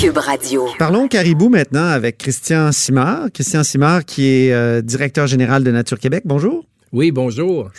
Cube 0.00 0.18
Radio. 0.18 0.68
Parlons 0.78 1.08
caribou 1.08 1.48
maintenant 1.48 1.86
avec 1.86 2.18
Christian 2.18 2.70
Simard. 2.70 3.28
Christian 3.32 3.64
Simard, 3.64 4.04
qui 4.04 4.26
est 4.26 4.52
euh, 4.52 4.82
directeur 4.82 5.26
général 5.26 5.64
de 5.64 5.70
Nature 5.70 5.98
Québec. 5.98 6.22
Bonjour. 6.24 6.64
Oui, 6.92 7.10
bonjour. 7.10 7.70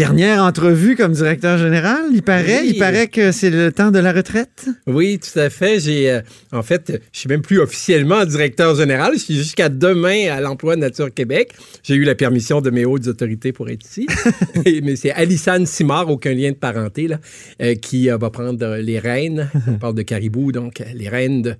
Dernière 0.00 0.42
entrevue 0.42 0.94
comme 0.94 1.12
directeur 1.12 1.56
général, 1.56 2.02
il 2.12 2.20
paraît? 2.22 2.60
Oui. 2.60 2.72
Il 2.74 2.78
paraît 2.78 3.06
que 3.06 3.32
c'est 3.32 3.48
le 3.48 3.72
temps 3.72 3.90
de 3.90 3.98
la 3.98 4.12
retraite? 4.12 4.66
Oui, 4.86 5.18
tout 5.18 5.38
à 5.40 5.48
fait. 5.48 5.80
J'ai, 5.80 6.10
euh, 6.10 6.20
en 6.52 6.62
fait, 6.62 7.00
je 7.14 7.18
suis 7.18 7.30
même 7.30 7.40
plus 7.40 7.60
officiellement 7.60 8.22
directeur 8.26 8.74
général. 8.76 9.14
Je 9.14 9.20
suis 9.20 9.34
jusqu'à 9.36 9.70
demain 9.70 10.30
à 10.30 10.42
l'emploi 10.42 10.76
de 10.76 10.82
Nature 10.82 11.08
Québec. 11.14 11.52
J'ai 11.82 11.94
eu 11.94 12.04
la 12.04 12.14
permission 12.14 12.60
de 12.60 12.68
mes 12.68 12.84
hautes 12.84 13.06
autorités 13.06 13.52
pour 13.52 13.70
être 13.70 13.86
ici. 13.86 14.06
Et- 14.66 14.82
Mais 14.82 14.96
c'est 14.96 15.12
Alissane 15.12 15.64
Simard, 15.64 16.10
aucun 16.10 16.34
lien 16.34 16.50
de 16.50 16.56
parenté, 16.56 17.08
là, 17.08 17.18
euh, 17.62 17.74
qui 17.74 18.10
euh, 18.10 18.18
va 18.18 18.28
prendre 18.28 18.76
les 18.76 18.98
rênes. 18.98 19.48
On 19.66 19.78
parle 19.78 19.94
de 19.94 20.02
caribou, 20.02 20.52
donc 20.52 20.82
les 20.94 21.08
rênes 21.08 21.40
de... 21.40 21.54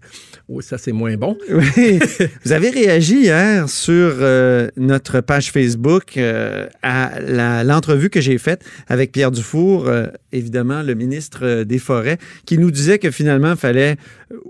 Oh, 0.51 0.61
ça, 0.61 0.77
c'est 0.77 0.93
moins 0.93 1.17
bon. 1.17 1.39
Oui. 1.51 2.01
Vous 2.45 2.53
avez 2.53 2.69
réagi 2.69 3.17
hier 3.21 3.67
sur 3.71 4.13
notre 4.77 5.23
page 5.23 5.51
Facebook 5.51 6.19
à 6.83 7.63
l'entrevue 7.65 8.11
que 8.11 8.26
j'ai 8.27 8.39
faite 8.39 8.65
avec 8.89 9.13
Pierre 9.13 9.31
Dufour, 9.31 9.89
euh, 9.89 10.07
évidemment 10.33 10.83
le 10.83 10.95
ministre 10.95 11.41
euh, 11.43 11.65
des 11.65 11.79
Forêts, 11.79 12.19
qui 12.45 12.59
nous 12.59 12.71
disait 12.71 12.99
que 12.99 13.11
finalement, 13.11 13.53
il 13.53 13.57
fallait 13.57 13.97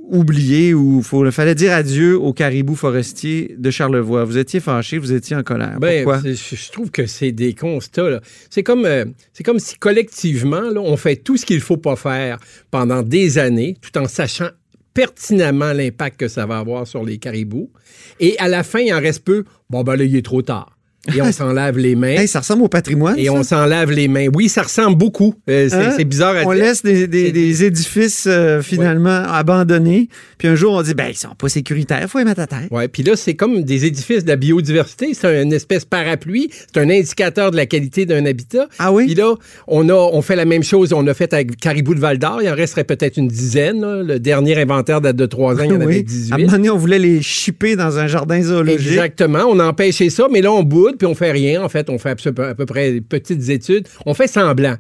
oublier 0.09 0.75
ou 0.75 1.03
il 1.25 1.31
fallait 1.33 1.55
dire 1.55 1.73
adieu 1.73 2.19
aux 2.19 2.33
caribous 2.33 2.77
forestiers 2.77 3.55
de 3.59 3.71
Charlevoix. 3.71 4.25
Vous 4.25 4.39
étiez 4.39 4.61
fâché, 4.61 4.99
vous 4.99 5.13
étiez 5.13 5.37
en 5.37 5.43
colère. 5.43 5.79
Ben, 5.81 6.05
Pourquoi? 6.05 6.23
je, 6.25 6.73
trouve 6.73 6.91
que 6.91 7.07
c'est 7.07 7.33
des 7.33 7.55
constats. 7.55 8.11
là. 8.11 8.21
C'est 8.51 8.63
comme, 8.63 8.85
euh, 8.85 9.05
c'est 9.33 9.45
comme 9.45 9.59
si 9.59 9.77
collectivement, 9.77 10.63
là, 10.63 10.81
on 10.81 10.97
fait 10.97 11.17
tout 11.17 11.37
ce 11.37 11.45
qu'il 11.45 11.57
ne 11.57 11.63
faut 11.63 11.77
pas 11.77 11.97
faire 11.97 12.39
pendant 12.71 13.03
des 13.03 13.39
années, 13.39 13.77
tout 13.81 13.97
en 13.99 14.09
sachant 14.09 14.49
pertinemment 14.95 15.75
l'impact 15.75 16.19
que 16.19 16.29
ça 16.29 16.47
va 16.47 16.59
avoir 16.59 16.87
sur 16.87 17.05
les 17.05 17.19
caribous. 17.19 17.71
Et 18.19 18.39
à 18.39 18.49
la 18.49 18.63
fin, 18.63 18.81
il 18.81 18.93
en 18.95 19.01
reste 19.01 19.25
peu. 19.25 19.45
Bon, 19.69 19.83
ben 19.83 19.95
là, 19.97 20.05
il 20.05 20.17
est 20.17 20.25
trop 20.25 20.41
tard. 20.41 20.76
Et 21.15 21.23
on 21.23 21.31
s'en 21.33 21.53
lave 21.53 21.79
les 21.79 21.95
mains. 21.95 22.09
Hey, 22.17 22.29
ça 22.29 22.41
ressemble 22.41 22.63
au 22.63 22.69
patrimoine. 22.69 23.19
Et 23.19 23.27
ça. 23.27 23.33
on 23.33 23.43
s'en 23.43 23.65
lave 23.67 23.91
les 23.91 24.09
mains. 24.09 24.27
Oui, 24.35 24.49
ça 24.49 24.63
ressemble 24.63 24.97
beaucoup. 24.97 25.35
Euh, 25.49 25.69
c'est 25.69 25.77
Hein? 25.77 25.93
c'est 25.97 26.05
bizarre 26.05 26.35
à 26.37 26.43
On 26.45 26.53
dire. 26.55 26.65
laisse 26.65 26.83
des, 26.83 27.07
des- 27.07 27.27
C'est- 27.27 27.33
des 27.33 27.65
édifices 27.65 28.25
euh, 28.27 28.63
finalement 28.63 29.23
abandonnés. 29.51 30.09
Puis 30.39 30.49
un 30.49 30.55
jour, 30.55 30.73
on 30.75 30.83
dit, 30.83 30.95
ben, 30.95 31.07
ils 31.11 31.17
sont 31.17 31.35
pas 31.39 31.49
sécuritaires, 31.49 32.01
il 32.03 32.09
faut 32.09 32.19
les 32.19 32.25
mettre 32.25 32.41
à 32.41 32.47
terre. 32.47 32.67
Ouais, 32.71 32.89
puis 32.89 33.03
là, 33.03 33.17
c'est 33.17 33.35
comme 33.35 33.63
des 33.63 33.85
édifices 33.87 34.25
de 34.25 34.29
la 34.29 34.37
biodiversité. 34.37 35.15
C'est 35.15 35.43
une 35.43 35.53
espèce 35.53 35.85
parapluie. 35.85 36.51
C'est 36.73 36.81
un 36.81 36.91
indicateur 36.91 37.51
de 37.51 37.57
la 37.57 37.67
qualité 37.67 38.07
d'un 38.07 38.25
habitat. 38.27 38.67
Ah 38.79 38.93
oui? 38.93 39.07
Puis 39.07 39.15
là, 39.15 39.35
on, 39.69 39.89
a, 39.89 39.95
on 39.95 40.23
fait 40.23 40.37
la 40.37 40.45
même 40.45 40.63
chose. 40.63 40.93
On 40.93 41.07
a 41.07 41.15
fait 41.15 41.33
avec 41.33 41.57
Caribou 41.57 41.95
de 41.95 42.01
Val 42.01 42.19
d'Or. 42.19 42.41
Il 42.43 42.49
en 42.49 42.55
resterait 42.55 42.85
peut-être 42.85 43.17
une 43.17 43.29
dizaine. 43.29 43.81
là. 43.81 44.03
Le 44.03 44.19
dernier 44.19 44.61
inventaire 44.61 45.01
date 45.01 45.17
de 45.17 45.27
trois 45.27 45.55
ans. 45.55 45.65
Il 45.65 45.71
y 45.71 45.73
en 45.73 45.77
avait 45.81 45.87
Oui. 45.87 45.97
À 45.97 46.01
un 46.01 46.03
18. 46.03 46.31
moment 46.39 46.53
donné, 46.53 46.71
on 46.71 46.77
voulait 46.77 46.99
les 46.99 47.23
chipper 47.23 47.77
dans 47.77 47.99
un 47.99 48.07
jardin 48.07 48.43
zoologique. 48.43 48.89
Exactement. 48.89 49.45
On 49.49 49.59
a 49.59 49.65
empêché 49.67 50.11
ça, 50.11 50.27
mais 50.31 50.41
là, 50.43 50.53
on 50.53 50.63
boude, 50.63 50.96
puis 50.97 51.07
on 51.07 51.15
fait 51.15 51.33
rien. 51.33 51.63
En 51.63 51.69
fait, 51.69 51.91
on 51.91 51.99
fait 51.99 52.11
à 52.11 52.55
peu 52.55 52.67
près 52.67 52.93
des 52.93 53.01
petites 53.01 53.49
études. 53.49 53.89
On 54.05 54.15
fait 54.15 54.29
semblant. 54.29 54.77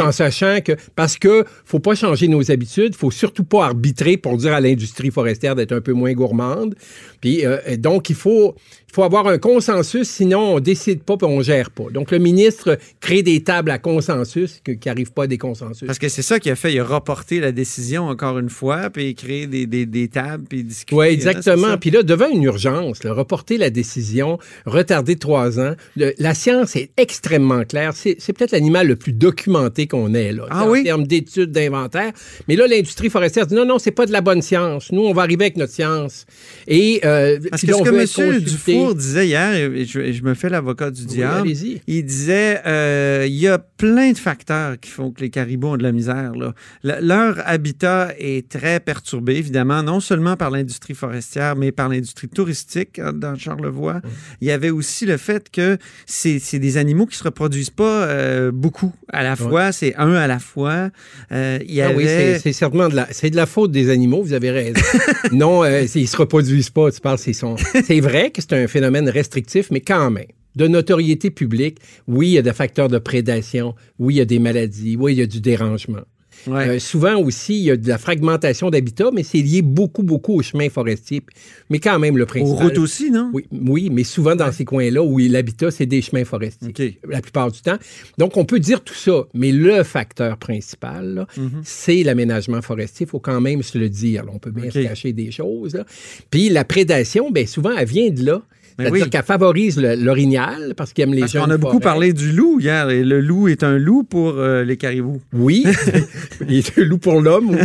En 0.00 0.12
sachant 0.12 0.60
que, 0.64 0.72
parce 0.94 1.18
que 1.18 1.44
faut 1.64 1.80
pas 1.80 1.94
changer 1.94 2.28
nos 2.28 2.50
habitudes, 2.50 2.94
faut 2.94 3.10
surtout 3.10 3.44
pas 3.44 3.66
arbitrer 3.66 4.16
pour 4.16 4.38
dire 4.38 4.54
à 4.54 4.60
l'industrie 4.60 5.10
forestière 5.10 5.54
d'être 5.54 5.72
un 5.72 5.82
peu 5.82 5.92
moins 5.92 6.12
gourmande. 6.14 6.74
Puis, 7.20 7.44
euh, 7.44 7.58
et 7.66 7.76
donc, 7.76 8.08
il 8.08 8.16
faut, 8.16 8.54
faut 8.96 9.02
avoir 9.04 9.26
un 9.28 9.36
consensus, 9.36 10.08
sinon 10.08 10.54
on 10.54 10.58
décide 10.60 11.02
pas 11.02 11.16
puis 11.18 11.26
on 11.26 11.42
gère 11.42 11.70
pas. 11.70 11.84
Donc, 11.92 12.10
le 12.10 12.18
ministre 12.18 12.78
crée 13.00 13.22
des 13.22 13.42
tables 13.42 13.70
à 13.70 13.78
consensus 13.78 14.60
que- 14.64 14.72
qui 14.72 14.88
n'arrivent 14.88 15.12
pas 15.12 15.24
à 15.24 15.26
des 15.26 15.36
consensus. 15.36 15.86
Parce 15.86 15.98
que 15.98 16.08
c'est 16.08 16.22
ça 16.22 16.40
qu'il 16.40 16.50
a 16.50 16.56
fait. 16.56 16.72
Il 16.72 16.80
a 16.80 16.84
reporté 16.84 17.38
la 17.40 17.52
décision 17.52 18.08
encore 18.08 18.38
une 18.38 18.48
fois, 18.48 18.88
puis 18.88 19.14
créé 19.14 19.46
des, 19.46 19.66
des, 19.66 19.84
des 19.84 20.08
tables, 20.08 20.44
puis 20.48 20.64
discuté. 20.64 20.96
Oui, 20.96 21.06
hein, 21.08 21.10
exactement. 21.10 21.76
Puis 21.78 21.90
là, 21.90 22.02
devant 22.02 22.28
une 22.28 22.42
urgence, 22.44 23.04
là, 23.04 23.12
reporter 23.12 23.58
la 23.58 23.68
décision, 23.68 24.38
retarder 24.64 25.14
de 25.16 25.20
trois 25.20 25.60
ans, 25.60 25.74
le- 25.96 26.14
la 26.18 26.32
science 26.32 26.74
est 26.76 26.88
extrêmement 26.96 27.64
claire. 27.64 27.92
C'est 27.94 28.14
peut-être 28.32 28.52
l'animal 28.52 28.86
le 28.86 28.96
plus 28.96 29.12
documenté 29.12 29.86
qu'on 29.86 30.14
ait, 30.14 30.32
là, 30.32 30.46
Ah 30.48 30.64
en 30.64 30.70
oui? 30.70 30.84
termes 30.84 31.06
d'études, 31.06 31.52
d'inventaire. 31.52 32.12
Mais 32.48 32.56
là, 32.56 32.66
l'industrie 32.66 33.10
forestière 33.10 33.46
dit 33.46 33.54
non, 33.54 33.66
non, 33.66 33.78
c'est 33.78 33.90
pas 33.90 34.06
de 34.06 34.12
la 34.12 34.22
bonne 34.22 34.40
science. 34.40 34.90
Nous, 34.90 35.02
on 35.02 35.12
va 35.12 35.22
arriver 35.22 35.44
avec 35.44 35.56
notre 35.58 35.72
science. 35.74 36.24
Et 36.66 37.00
euh, 37.04 37.38
Parce 37.50 37.62
que 37.62 37.66
là, 37.66 37.72
ce 37.74 37.78
on 37.80 37.84
que 37.84 37.90
veut 37.90 37.96
M. 37.96 38.02
être 38.04 38.14
consulté. 38.14 38.85
Disait 38.94 39.26
hier, 39.26 39.54
et 39.54 39.84
je, 39.84 40.00
et 40.00 40.12
je 40.12 40.22
me 40.22 40.34
fais 40.34 40.48
l'avocat 40.48 40.90
du 40.90 41.02
diable, 41.06 41.48
il 41.86 42.04
disait 42.04 42.60
euh, 42.66 43.24
il 43.28 43.34
y 43.34 43.48
a 43.48 43.58
plein 43.58 44.12
de 44.12 44.18
facteurs 44.18 44.78
qui 44.80 44.90
font 44.90 45.10
que 45.10 45.20
les 45.20 45.30
caribous 45.30 45.68
ont 45.68 45.76
de 45.76 45.82
la 45.82 45.92
misère. 45.92 46.32
là. 46.34 46.54
Le- 46.82 47.06
leur 47.06 47.36
habitat 47.46 48.12
est 48.18 48.48
très 48.48 48.80
perturbé, 48.80 49.36
évidemment, 49.36 49.82
non 49.82 50.00
seulement 50.00 50.36
par 50.36 50.50
l'industrie 50.50 50.94
forestière, 50.94 51.56
mais 51.56 51.72
par 51.72 51.88
l'industrie 51.88 52.28
touristique 52.28 52.98
hein, 52.98 53.12
dans 53.12 53.34
Charlevoix. 53.36 54.00
Il 54.40 54.48
y 54.48 54.50
avait 54.50 54.70
aussi 54.70 55.06
le 55.06 55.16
fait 55.16 55.50
que 55.50 55.78
c'est 56.06 56.58
des 56.58 56.76
animaux 56.76 57.06
qui 57.06 57.16
se 57.16 57.24
reproduisent 57.24 57.70
pas 57.70 58.04
euh, 58.06 58.50
beaucoup 58.52 58.92
à 59.12 59.22
la 59.22 59.36
fois, 59.36 59.72
c'est 59.72 59.94
un 59.96 60.12
à 60.14 60.26
la 60.26 60.38
fois. 60.38 60.90
Euh, 61.32 61.58
il 61.66 61.74
y 61.74 61.80
Ah 61.82 61.90
oui, 61.96 62.04
c'est- 62.06 62.38
c'est 62.38 62.52
certainement 62.52 62.88
de 62.88 62.96
la, 62.96 63.06
c'est 63.10 63.30
de 63.30 63.36
la 63.36 63.46
faute 63.46 63.70
des 63.72 63.90
animaux, 63.90 64.22
vous 64.22 64.32
avez 64.32 64.50
raison. 64.50 64.80
non, 65.32 65.64
ils 65.64 66.08
se 66.08 66.16
reproduisent 66.16 66.70
pas, 66.70 66.90
tu 66.90 67.00
parles, 67.00 67.18
c'est 67.18 68.00
vrai 68.00 68.30
que 68.30 68.40
c'est 68.42 68.52
un 68.54 68.66
phénomène 68.76 69.08
restrictif, 69.08 69.70
mais 69.70 69.80
quand 69.80 70.10
même. 70.10 70.26
De 70.54 70.66
notoriété 70.68 71.30
publique, 71.30 71.78
oui, 72.08 72.28
il 72.28 72.32
y 72.32 72.38
a 72.38 72.42
des 72.42 72.52
facteurs 72.52 72.88
de 72.88 72.98
prédation, 72.98 73.74
oui, 73.98 74.14
il 74.14 74.16
y 74.18 74.20
a 74.20 74.24
des 74.24 74.38
maladies, 74.38 74.96
oui, 74.98 75.12
il 75.14 75.18
y 75.18 75.22
a 75.22 75.26
du 75.26 75.40
dérangement. 75.40 76.04
Ouais. 76.46 76.68
Euh, 76.68 76.78
souvent 76.78 77.16
aussi, 77.16 77.54
il 77.58 77.64
y 77.64 77.70
a 77.70 77.76
de 77.76 77.88
la 77.88 77.98
fragmentation 77.98 78.70
d'habitat, 78.70 79.10
mais 79.12 79.22
c'est 79.22 79.38
lié 79.40 79.62
beaucoup, 79.62 80.02
beaucoup 80.02 80.34
aux 80.38 80.42
chemins 80.42 80.68
forestiers. 80.68 81.22
Mais 81.70 81.78
quand 81.78 81.98
même, 81.98 82.16
le 82.16 82.22
Aux 82.24 82.26
principal... 82.26 82.62
routes 82.66 82.78
aussi, 82.78 83.10
non? 83.10 83.30
Oui, 83.34 83.46
oui, 83.52 83.88
mais 83.90 84.04
souvent 84.04 84.36
dans 84.36 84.52
ces 84.52 84.64
coins-là 84.64 85.02
où 85.02 85.18
l'habitat, 85.18 85.70
c'est 85.70 85.86
des 85.86 86.02
chemins 86.02 86.24
forestiers. 86.24 87.00
La 87.08 87.20
plupart 87.20 87.50
du 87.50 87.60
temps. 87.62 87.78
Donc, 88.18 88.36
on 88.36 88.44
peut 88.44 88.60
dire 88.60 88.82
tout 88.84 88.94
ça, 88.94 89.24
mais 89.34 89.50
le 89.52 89.82
facteur 89.82 90.36
principal, 90.38 91.26
Mhm. 91.36 91.62
c'est 91.64 92.02
l'aménagement 92.02 92.62
forestier. 92.62 93.06
Il 93.06 93.10
faut 93.10 93.20
quand 93.20 93.40
même 93.40 93.62
se 93.62 93.76
le 93.78 93.88
dire. 93.88 94.24
là. 94.24 94.30
On 94.34 94.38
peut 94.38 94.50
bien 94.52 94.70
se 94.70 94.78
cacher 94.82 95.12
des 95.12 95.30
choses. 95.32 95.74
là. 95.74 95.84
Puis 96.30 96.48
la 96.50 96.64
prédation, 96.64 97.30
bien 97.30 97.46
souvent, 97.46 97.74
elle 97.76 97.88
vient 97.88 98.10
de 98.10 98.24
là. 98.24 98.42
C'est-à-dire 98.78 99.04
oui. 99.04 99.10
qu'elle 99.10 99.22
favorise 99.22 99.78
l'orignal 99.80 100.74
parce 100.76 100.92
qu'il 100.92 101.04
aime 101.04 101.14
les 101.14 101.20
Parce 101.20 101.32
jeunes 101.32 101.44
qu'on 101.44 101.50
a 101.50 101.56
beaucoup 101.56 101.72
forêts. 101.74 101.82
parlé 101.84 102.12
du 102.12 102.32
loup 102.32 102.60
hier, 102.60 102.90
et 102.90 103.02
le 103.02 103.20
loup 103.20 103.48
est 103.48 103.62
un 103.62 103.78
loup 103.78 104.02
pour 104.02 104.34
euh, 104.36 104.64
les 104.64 104.76
caribous. 104.76 105.20
Oui, 105.32 105.64
il 106.48 106.58
est 106.58 106.78
un 106.78 106.82
loup 106.84 106.98
pour 106.98 107.20
l'homme. 107.20 107.56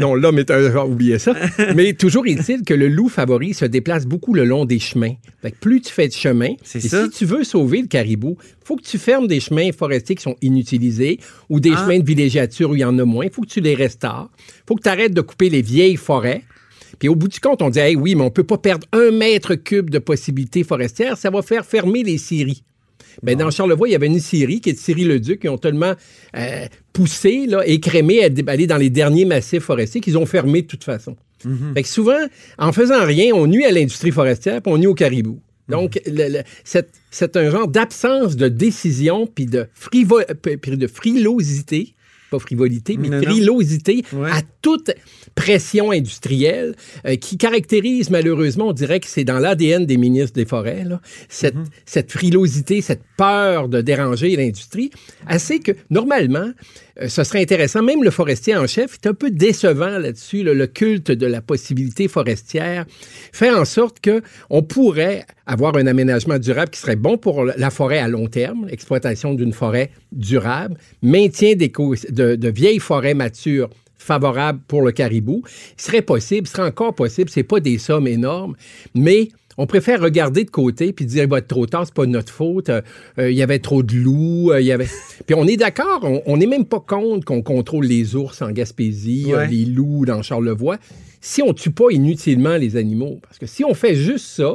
Non, 0.00 0.14
l'homme 0.14 0.38
est 0.38 0.50
un... 0.50 0.74
Oubliez 0.84 1.18
ça. 1.18 1.34
Mais 1.76 1.92
toujours 1.92 2.26
est-il 2.26 2.62
que 2.62 2.74
le 2.74 2.88
loup 2.88 3.08
favori 3.08 3.54
se 3.54 3.64
déplace 3.64 4.04
beaucoup 4.06 4.34
le 4.34 4.44
long 4.44 4.64
des 4.64 4.78
chemins. 4.80 5.14
Fait 5.42 5.52
que 5.52 5.58
plus 5.58 5.80
tu 5.80 5.92
fais 5.92 6.08
de 6.08 6.12
chemin, 6.12 6.50
et 6.74 6.80
ça. 6.80 7.04
si 7.04 7.10
tu 7.10 7.24
veux 7.24 7.44
sauver 7.44 7.80
le 7.80 7.86
caribou, 7.86 8.36
faut 8.64 8.76
que 8.76 8.82
tu 8.82 8.98
fermes 8.98 9.28
des 9.28 9.40
chemins 9.40 9.70
forestiers 9.70 10.16
qui 10.16 10.22
sont 10.22 10.36
inutilisés 10.42 11.20
ou 11.48 11.60
des 11.60 11.70
Ah. 11.74 11.84
chemins 11.84 12.00
de 12.00 12.04
villégiature 12.04 12.70
où 12.70 12.74
il 12.74 12.80
y 12.80 12.84
en 12.84 12.98
a 12.98 13.04
moins. 13.04 13.26
faut 13.32 13.42
que 13.42 13.48
tu 13.48 13.60
les 13.60 13.74
restaures. 13.74 14.30
faut 14.66 14.74
que 14.74 14.82
tu 14.82 14.88
arrêtes 14.88 15.14
de 15.14 15.20
couper 15.20 15.48
les 15.50 15.62
vieilles 15.62 15.96
forêts. 15.96 16.42
Puis 16.98 17.08
au 17.08 17.14
bout 17.14 17.28
du 17.28 17.40
compte, 17.40 17.62
on 17.62 17.70
dit, 17.70 17.78
hey, 17.78 17.96
oui, 17.96 18.14
mais 18.14 18.22
on 18.22 18.30
peut 18.30 18.44
pas 18.44 18.58
perdre 18.58 18.86
un 18.92 19.10
mètre 19.10 19.54
cube 19.54 19.90
de 19.90 19.98
possibilités 19.98 20.64
forestières. 20.64 21.16
Ça 21.18 21.30
va 21.30 21.42
faire 21.42 21.64
fermer 21.66 22.02
les 22.02 22.18
scieries. 22.18 22.62
Ben, 23.22 23.36
dans 23.36 23.50
Charlevoix, 23.50 23.88
il 23.88 23.92
y 23.92 23.94
avait 23.96 24.06
une 24.06 24.20
scierie 24.20 24.60
qui 24.60 24.70
est 24.70 24.74
de 24.74 24.78
Scierie-le-Duc 24.78 25.40
qui 25.40 25.48
ont 25.48 25.58
tellement 25.58 25.94
euh, 26.36 26.66
poussé, 26.92 27.46
là, 27.46 27.66
écrémé 27.66 28.22
à 28.24 28.28
aller 28.46 28.66
dans 28.68 28.76
les 28.76 28.90
derniers 28.90 29.24
massifs 29.24 29.64
forestiers 29.64 30.00
qu'ils 30.00 30.16
ont 30.16 30.26
fermé 30.26 30.62
de 30.62 30.68
toute 30.68 30.84
façon. 30.84 31.16
Fait 31.74 31.82
que 31.82 31.88
souvent, 31.88 32.18
en 32.58 32.72
faisant 32.72 33.04
rien, 33.04 33.32
on 33.34 33.46
nuit 33.46 33.64
à 33.64 33.70
l'industrie 33.72 34.10
forestière 34.12 34.62
puis 34.62 34.72
on 34.72 34.78
nuit 34.78 34.86
au 34.86 34.94
caribou. 34.94 35.40
Donc, 35.68 36.00
le- 36.06 36.28
le- 36.38 36.42
c'est 37.10 37.36
un 37.36 37.50
genre 37.50 37.68
d'absence 37.68 38.36
de 38.36 38.48
décision 38.48 39.26
puis 39.26 39.46
de, 39.46 39.66
frivo- 39.74 40.24
de 40.76 40.86
frilosité, 40.86 41.94
pas 42.30 42.38
frivolité, 42.38 42.96
mais 42.98 43.08
Non, 43.08 43.16
non. 43.18 43.22
frilosité 43.22 44.04
Ouais. 44.12 44.30
à 44.30 44.42
toute 44.62 44.90
pression 45.34 45.90
industrielle 45.90 46.74
euh, 47.06 47.16
qui 47.16 47.36
caractérise 47.36 48.10
malheureusement, 48.10 48.68
on 48.68 48.72
dirait 48.72 49.00
que 49.00 49.06
c'est 49.08 49.24
dans 49.24 49.38
l'ADN 49.38 49.86
des 49.86 49.96
ministres 49.96 50.32
des 50.34 50.44
Forêts, 50.44 50.84
là, 50.84 51.00
cette, 51.28 51.54
Mhm. 51.54 51.64
cette 51.86 52.12
frilosité, 52.12 52.80
cette 52.80 53.02
peur 53.16 53.68
de 53.68 53.80
déranger 53.80 54.34
l'industrie, 54.36 54.90
assez 55.26 55.60
que 55.60 55.72
normalement, 55.90 56.50
euh, 57.00 57.08
ce 57.08 57.22
serait 57.24 57.40
intéressant, 57.42 57.82
même 57.82 58.02
le 58.02 58.10
forestier 58.10 58.56
en 58.56 58.66
chef 58.66 58.94
est 58.94 59.06
un 59.06 59.14
peu 59.14 59.30
décevant 59.30 59.98
là-dessus, 59.98 60.42
là, 60.42 60.54
le 60.54 60.66
culte 60.66 61.10
de 61.12 61.26
la 61.26 61.40
possibilité 61.40 62.08
forestière, 62.08 62.84
fait 63.32 63.50
en 63.50 63.64
sorte 63.64 64.00
que 64.00 64.22
on 64.50 64.62
pourrait 64.62 65.24
avoir 65.46 65.76
un 65.76 65.86
aménagement 65.86 66.38
durable 66.38 66.70
qui 66.70 66.80
serait 66.80 66.96
bon 66.96 67.16
pour 67.16 67.44
la 67.44 67.70
forêt 67.70 67.98
à 67.98 68.08
long 68.08 68.26
terme, 68.26 68.66
l'exploitation 68.66 69.34
d'une 69.34 69.52
forêt 69.52 69.90
durable, 70.12 70.76
maintien 71.02 71.54
d'éco- 71.54 71.94
de, 72.18 72.34
de 72.36 72.48
vieilles 72.48 72.78
forêts 72.80 73.14
matures 73.14 73.70
favorables 73.96 74.60
pour 74.68 74.82
le 74.82 74.92
caribou. 74.92 75.42
Il 75.78 75.82
serait 75.82 76.02
possible, 76.02 76.46
il 76.46 76.50
serait 76.50 76.66
encore 76.68 76.94
possible, 76.94 77.30
c'est 77.30 77.42
pas 77.42 77.60
des 77.60 77.78
sommes 77.78 78.06
énormes, 78.06 78.54
mais 78.94 79.28
on 79.60 79.66
préfère 79.66 80.00
regarder 80.00 80.44
de 80.44 80.50
côté 80.50 80.92
puis 80.92 81.04
dire 81.04 81.24
il 81.24 81.28
va 81.28 81.38
être 81.38 81.48
trop 81.48 81.66
tard, 81.66 81.84
c'est 81.84 81.94
pas 81.94 82.06
de 82.06 82.12
notre 82.12 82.32
faute. 82.32 82.68
euh, 82.68 82.80
euh, 83.18 83.30
il 83.30 83.36
y 83.36 83.42
avait 83.42 83.58
trop 83.58 83.82
de 83.82 83.94
loups, 83.96 84.52
euh, 84.52 84.60
il 84.60 84.66
y 84.66 84.72
avait. 84.72 84.86
Puis 85.26 85.34
on 85.34 85.46
est 85.46 85.56
d'accord, 85.56 86.08
on- 86.26 86.36
n'est 86.36 86.46
même 86.46 86.64
pas 86.64 86.80
contre 86.80 87.24
qu'on 87.24 87.42
contrôle 87.42 87.84
les 87.86 88.14
ours 88.14 88.40
en 88.40 88.50
Gaspésie, 88.52 89.24
Ouais. 89.26 89.32
euh, 89.34 89.46
les 89.46 89.64
loups 89.64 90.06
dans 90.06 90.22
Charlevoix. 90.22 90.78
Si 91.20 91.42
on 91.42 91.52
tue 91.52 91.70
pas 91.72 91.90
inutilement 91.90 92.56
les 92.56 92.76
animaux, 92.76 93.18
parce 93.22 93.38
que 93.38 93.46
si 93.46 93.64
on 93.64 93.74
fait 93.74 93.96
juste 93.96 94.26
ça, 94.26 94.54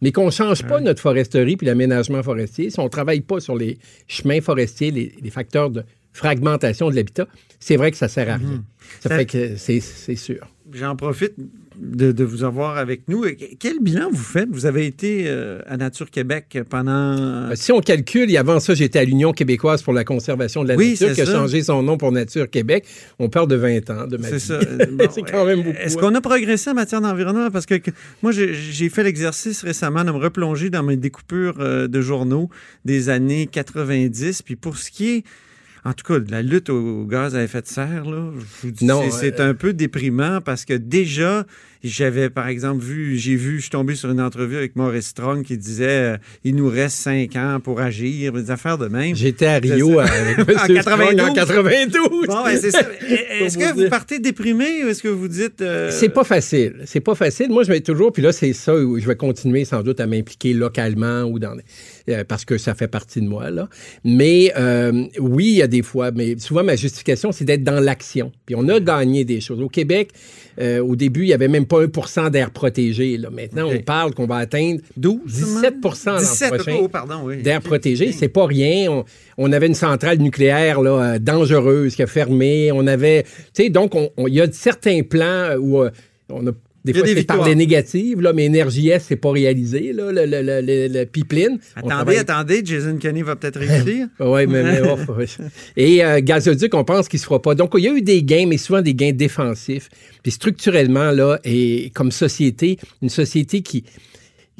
mais 0.00 0.12
qu'on 0.12 0.30
change 0.30 0.62
pas 0.64 0.80
notre 0.80 1.02
foresterie 1.02 1.56
puis 1.58 1.66
l'aménagement 1.66 2.22
forestier, 2.22 2.70
si 2.70 2.80
on 2.80 2.88
travaille 2.88 3.20
pas 3.20 3.40
sur 3.40 3.54
les 3.56 3.78
chemins 4.06 4.40
forestiers, 4.40 4.90
les, 4.92 5.12
les 5.20 5.30
facteurs 5.30 5.68
de 5.70 5.82
fragmentation 6.12 6.90
de 6.90 6.94
l'habitat, 6.96 7.26
c'est 7.60 7.76
vrai 7.76 7.90
que 7.90 7.96
ça 7.96 8.08
sert 8.08 8.28
à 8.30 8.36
rien. 8.36 8.64
Ça 9.00 9.08
Ça- 9.10 9.16
fait 9.16 9.26
que 9.26 9.56
c'est 9.56 9.80
sûr. 10.16 10.46
J'en 10.72 10.96
profite 10.96 11.32
de, 11.80 12.12
de 12.12 12.24
vous 12.24 12.44
avoir 12.44 12.76
avec 12.76 13.08
nous. 13.08 13.24
Quel 13.58 13.80
bilan 13.80 14.10
vous 14.12 14.22
faites? 14.22 14.48
Vous 14.50 14.66
avez 14.66 14.84
été 14.84 15.24
euh, 15.26 15.60
à 15.66 15.76
Nature 15.78 16.10
Québec 16.10 16.58
pendant... 16.68 16.90
Euh, 17.50 17.52
Si 17.54 17.72
on 17.72 17.80
calcule, 17.80 18.30
et 18.30 18.36
avant 18.36 18.60
ça, 18.60 18.74
j'étais 18.74 18.98
à 18.98 19.04
l'Union 19.04 19.32
québécoise 19.32 19.82
pour 19.82 19.94
la 19.94 20.04
conservation 20.04 20.62
de 20.64 20.68
la 20.68 20.74
Oui, 20.76 20.90
nature, 20.90 21.12
qui 21.14 21.20
a 21.22 21.26
ça. 21.26 21.32
changé 21.32 21.62
son 21.62 21.82
nom 21.82 21.96
pour 21.96 22.12
Nature 22.12 22.50
Québec. 22.50 22.84
On 23.18 23.30
parle 23.30 23.48
de 23.48 23.54
20 23.56 23.88
ans 23.90 24.06
de 24.06 24.18
ma 24.18 24.28
C'est 24.28 24.40
ça. 24.40 24.54
Euh, 24.54 24.86
Bon, 24.92 25.06
c'est 25.10 25.22
quand 25.22 25.46
même 25.46 25.62
beaucoup. 25.62 25.78
Est-ce 25.78 25.96
hein. 25.96 26.00
qu'on 26.00 26.14
a 26.14 26.20
progressé 26.20 26.68
en 26.70 26.74
matière 26.74 27.00
d'environnement? 27.00 27.50
Parce 27.50 27.64
que 27.64 27.76
que- 27.76 27.92
moi, 28.22 28.32
j'ai 28.32 28.88
fait 28.90 29.04
l'exercice 29.04 29.62
récemment 29.62 30.04
de 30.04 30.10
me 30.10 30.18
replonger 30.18 30.68
dans 30.68 30.82
mes 30.82 30.96
découpures 30.98 31.54
euh, 31.60 31.88
de 31.88 32.00
journaux 32.02 32.50
des 32.84 33.08
années 33.08 33.46
90. 33.46 34.42
Puis 34.42 34.56
pour 34.56 34.76
ce 34.76 34.90
qui 34.90 35.08
est 35.10 35.24
en 35.84 35.92
tout 35.92 36.04
cas, 36.04 36.18
la 36.28 36.42
lutte 36.42 36.70
au 36.70 37.04
gaz 37.04 37.36
à 37.36 37.42
effet 37.42 37.62
de 37.62 37.66
serre, 37.66 38.04
là, 38.04 38.30
je 38.38 38.66
vous 38.66 38.70
dis, 38.72 38.88
c'est 39.10 39.40
euh, 39.40 39.50
un 39.50 39.54
peu 39.54 39.72
déprimant 39.72 40.40
parce 40.40 40.64
que 40.64 40.74
déjà, 40.74 41.46
j'avais, 41.84 42.30
par 42.30 42.48
exemple, 42.48 42.82
vu, 42.82 43.16
j'ai 43.16 43.36
vu, 43.36 43.56
je 43.56 43.62
suis 43.62 43.70
tombé 43.70 43.94
sur 43.94 44.10
une 44.10 44.20
entrevue 44.20 44.56
avec 44.56 44.74
Maurice 44.76 45.06
Strong 45.08 45.44
qui 45.44 45.56
disait 45.56 46.14
euh, 46.14 46.16
il 46.44 46.56
nous 46.56 46.68
reste 46.68 46.96
cinq 46.96 47.36
ans 47.36 47.60
pour 47.62 47.80
agir, 47.80 48.32
des 48.32 48.50
affaires 48.50 48.78
de 48.78 48.88
même. 48.88 49.14
J'étais 49.14 49.46
à 49.46 49.58
Rio 49.58 50.00
En 50.00 50.04
M. 50.04 50.82
Strong 50.82 51.20
en 51.20 51.32
92. 51.34 52.26
Bon, 52.26 52.44
ben, 52.44 52.58
c'est 52.60 52.70
ça. 52.70 52.80
Est-ce 53.40 53.56
que 53.58 53.74
vous 53.74 53.88
partez 53.88 54.18
déprimé 54.18 54.84
ou 54.84 54.88
est-ce 54.88 55.02
que 55.02 55.08
vous 55.08 55.28
dites. 55.28 55.62
euh, 55.62 55.90
C'est 55.90 56.08
pas 56.08 56.24
facile. 56.24 56.82
C'est 56.84 57.00
pas 57.00 57.14
facile. 57.14 57.48
Moi, 57.50 57.62
je 57.62 57.68
vais 57.68 57.80
toujours, 57.80 58.12
puis 58.12 58.22
là, 58.22 58.32
c'est 58.32 58.52
ça 58.52 58.74
où 58.74 58.98
je 58.98 59.06
vais 59.06 59.16
continuer 59.16 59.64
sans 59.64 59.82
doute 59.82 60.00
à 60.00 60.06
m'impliquer 60.06 60.52
localement 60.54 61.22
ou 61.22 61.38
dans 61.38 61.56
euh, 62.08 62.24
parce 62.24 62.44
que 62.44 62.58
ça 62.58 62.74
fait 62.74 62.88
partie 62.88 63.20
de 63.20 63.26
moi, 63.26 63.50
là. 63.50 63.68
Mais 64.04 64.52
euh, 64.56 65.04
oui, 65.20 65.46
il 65.46 65.56
y 65.56 65.62
a 65.62 65.66
des 65.66 65.82
fois, 65.82 66.10
mais 66.10 66.36
souvent, 66.38 66.64
ma 66.64 66.76
justification, 66.76 67.32
c'est 67.32 67.44
d'être 67.44 67.64
dans 67.64 67.80
l'action. 67.80 68.32
Puis 68.46 68.54
on 68.56 68.68
a 68.68 68.80
gagné 68.80 69.24
des 69.24 69.40
choses. 69.40 69.60
Au 69.60 69.68
Québec, 69.68 70.10
au 70.60 70.96
début, 70.96 71.22
il 71.22 71.26
n'y 71.26 71.32
avait 71.32 71.46
même 71.46 71.66
pas 71.68 71.84
1% 71.84 72.30
d'air 72.30 72.50
protégé. 72.50 73.16
Là. 73.16 73.30
Maintenant, 73.30 73.68
on 73.68 73.78
parle 73.80 74.14
qu'on 74.14 74.26
va 74.26 74.36
atteindre 74.36 74.80
12 74.96 75.20
17 75.26 75.74
l'an 76.06 76.18
17 76.18 76.54
prochain 76.54 76.76
oh, 76.80 76.88
pardon, 76.88 77.20
oui. 77.24 77.42
d'air 77.42 77.60
protégé. 77.60 78.12
C'est 78.12 78.28
pas 78.28 78.46
rien. 78.46 78.90
On, 78.90 79.04
on 79.36 79.52
avait 79.52 79.66
une 79.68 79.74
centrale 79.74 80.18
nucléaire 80.18 80.80
là, 80.80 80.90
euh, 81.14 81.18
dangereuse 81.18 81.94
qui 81.94 82.02
a 82.02 82.06
fermé. 82.06 82.72
On 82.72 82.86
avait. 82.86 83.22
Tu 83.54 83.64
sais, 83.64 83.70
donc, 83.70 83.94
on- 83.94 84.10
on- 84.16 84.26
il 84.26 84.34
y 84.34 84.40
a 84.40 84.50
certains 84.50 85.02
plans 85.02 85.54
où 85.58 85.82
euh, 85.82 85.90
on 86.30 86.46
a. 86.46 86.50
Des 86.92 86.98
fois, 86.98 87.06
c'est 87.08 87.24
par 87.24 87.46
les 87.46 87.54
négatives, 87.54 88.20
là, 88.20 88.32
mais 88.32 88.44
Énergie 88.46 88.88
S, 88.88 89.04
c'est 89.08 89.16
pas 89.16 89.30
réalisé, 89.30 89.92
là, 89.92 90.10
le, 90.12 90.24
le, 90.26 90.40
le, 90.42 90.88
le- 90.88 91.04
pipeline. 91.06 91.58
Attendez, 91.76 91.88
travaille- 91.94 92.16
attendez, 92.18 92.62
Jason 92.64 92.96
Kenney 92.96 93.22
va 93.22 93.36
peut-être 93.36 93.58
réussir. 93.60 94.08
oui, 94.20 94.46
mais. 94.46 94.80
Et 95.76 96.04
euh, 96.04 96.20
gazoduc, 96.22 96.74
on 96.74 96.84
pense 96.84 97.08
qu'il 97.08 97.18
ne 97.18 97.20
se 97.20 97.26
fera 97.26 97.40
pas. 97.42 97.54
Donc, 97.54 97.72
il 97.76 97.84
y 97.84 97.88
a 97.88 97.92
eu 97.92 98.02
des 98.02 98.22
gains, 98.22 98.46
mais 98.46 98.56
souvent 98.58 98.82
des 98.82 98.94
gains 98.94 99.12
défensifs. 99.12 99.88
Puis 100.22 100.32
structurellement, 100.32 101.10
là, 101.10 101.38
et 101.44 101.90
comme 101.94 102.10
société, 102.12 102.78
une 103.02 103.08
société 103.08 103.60
qui, 103.62 103.84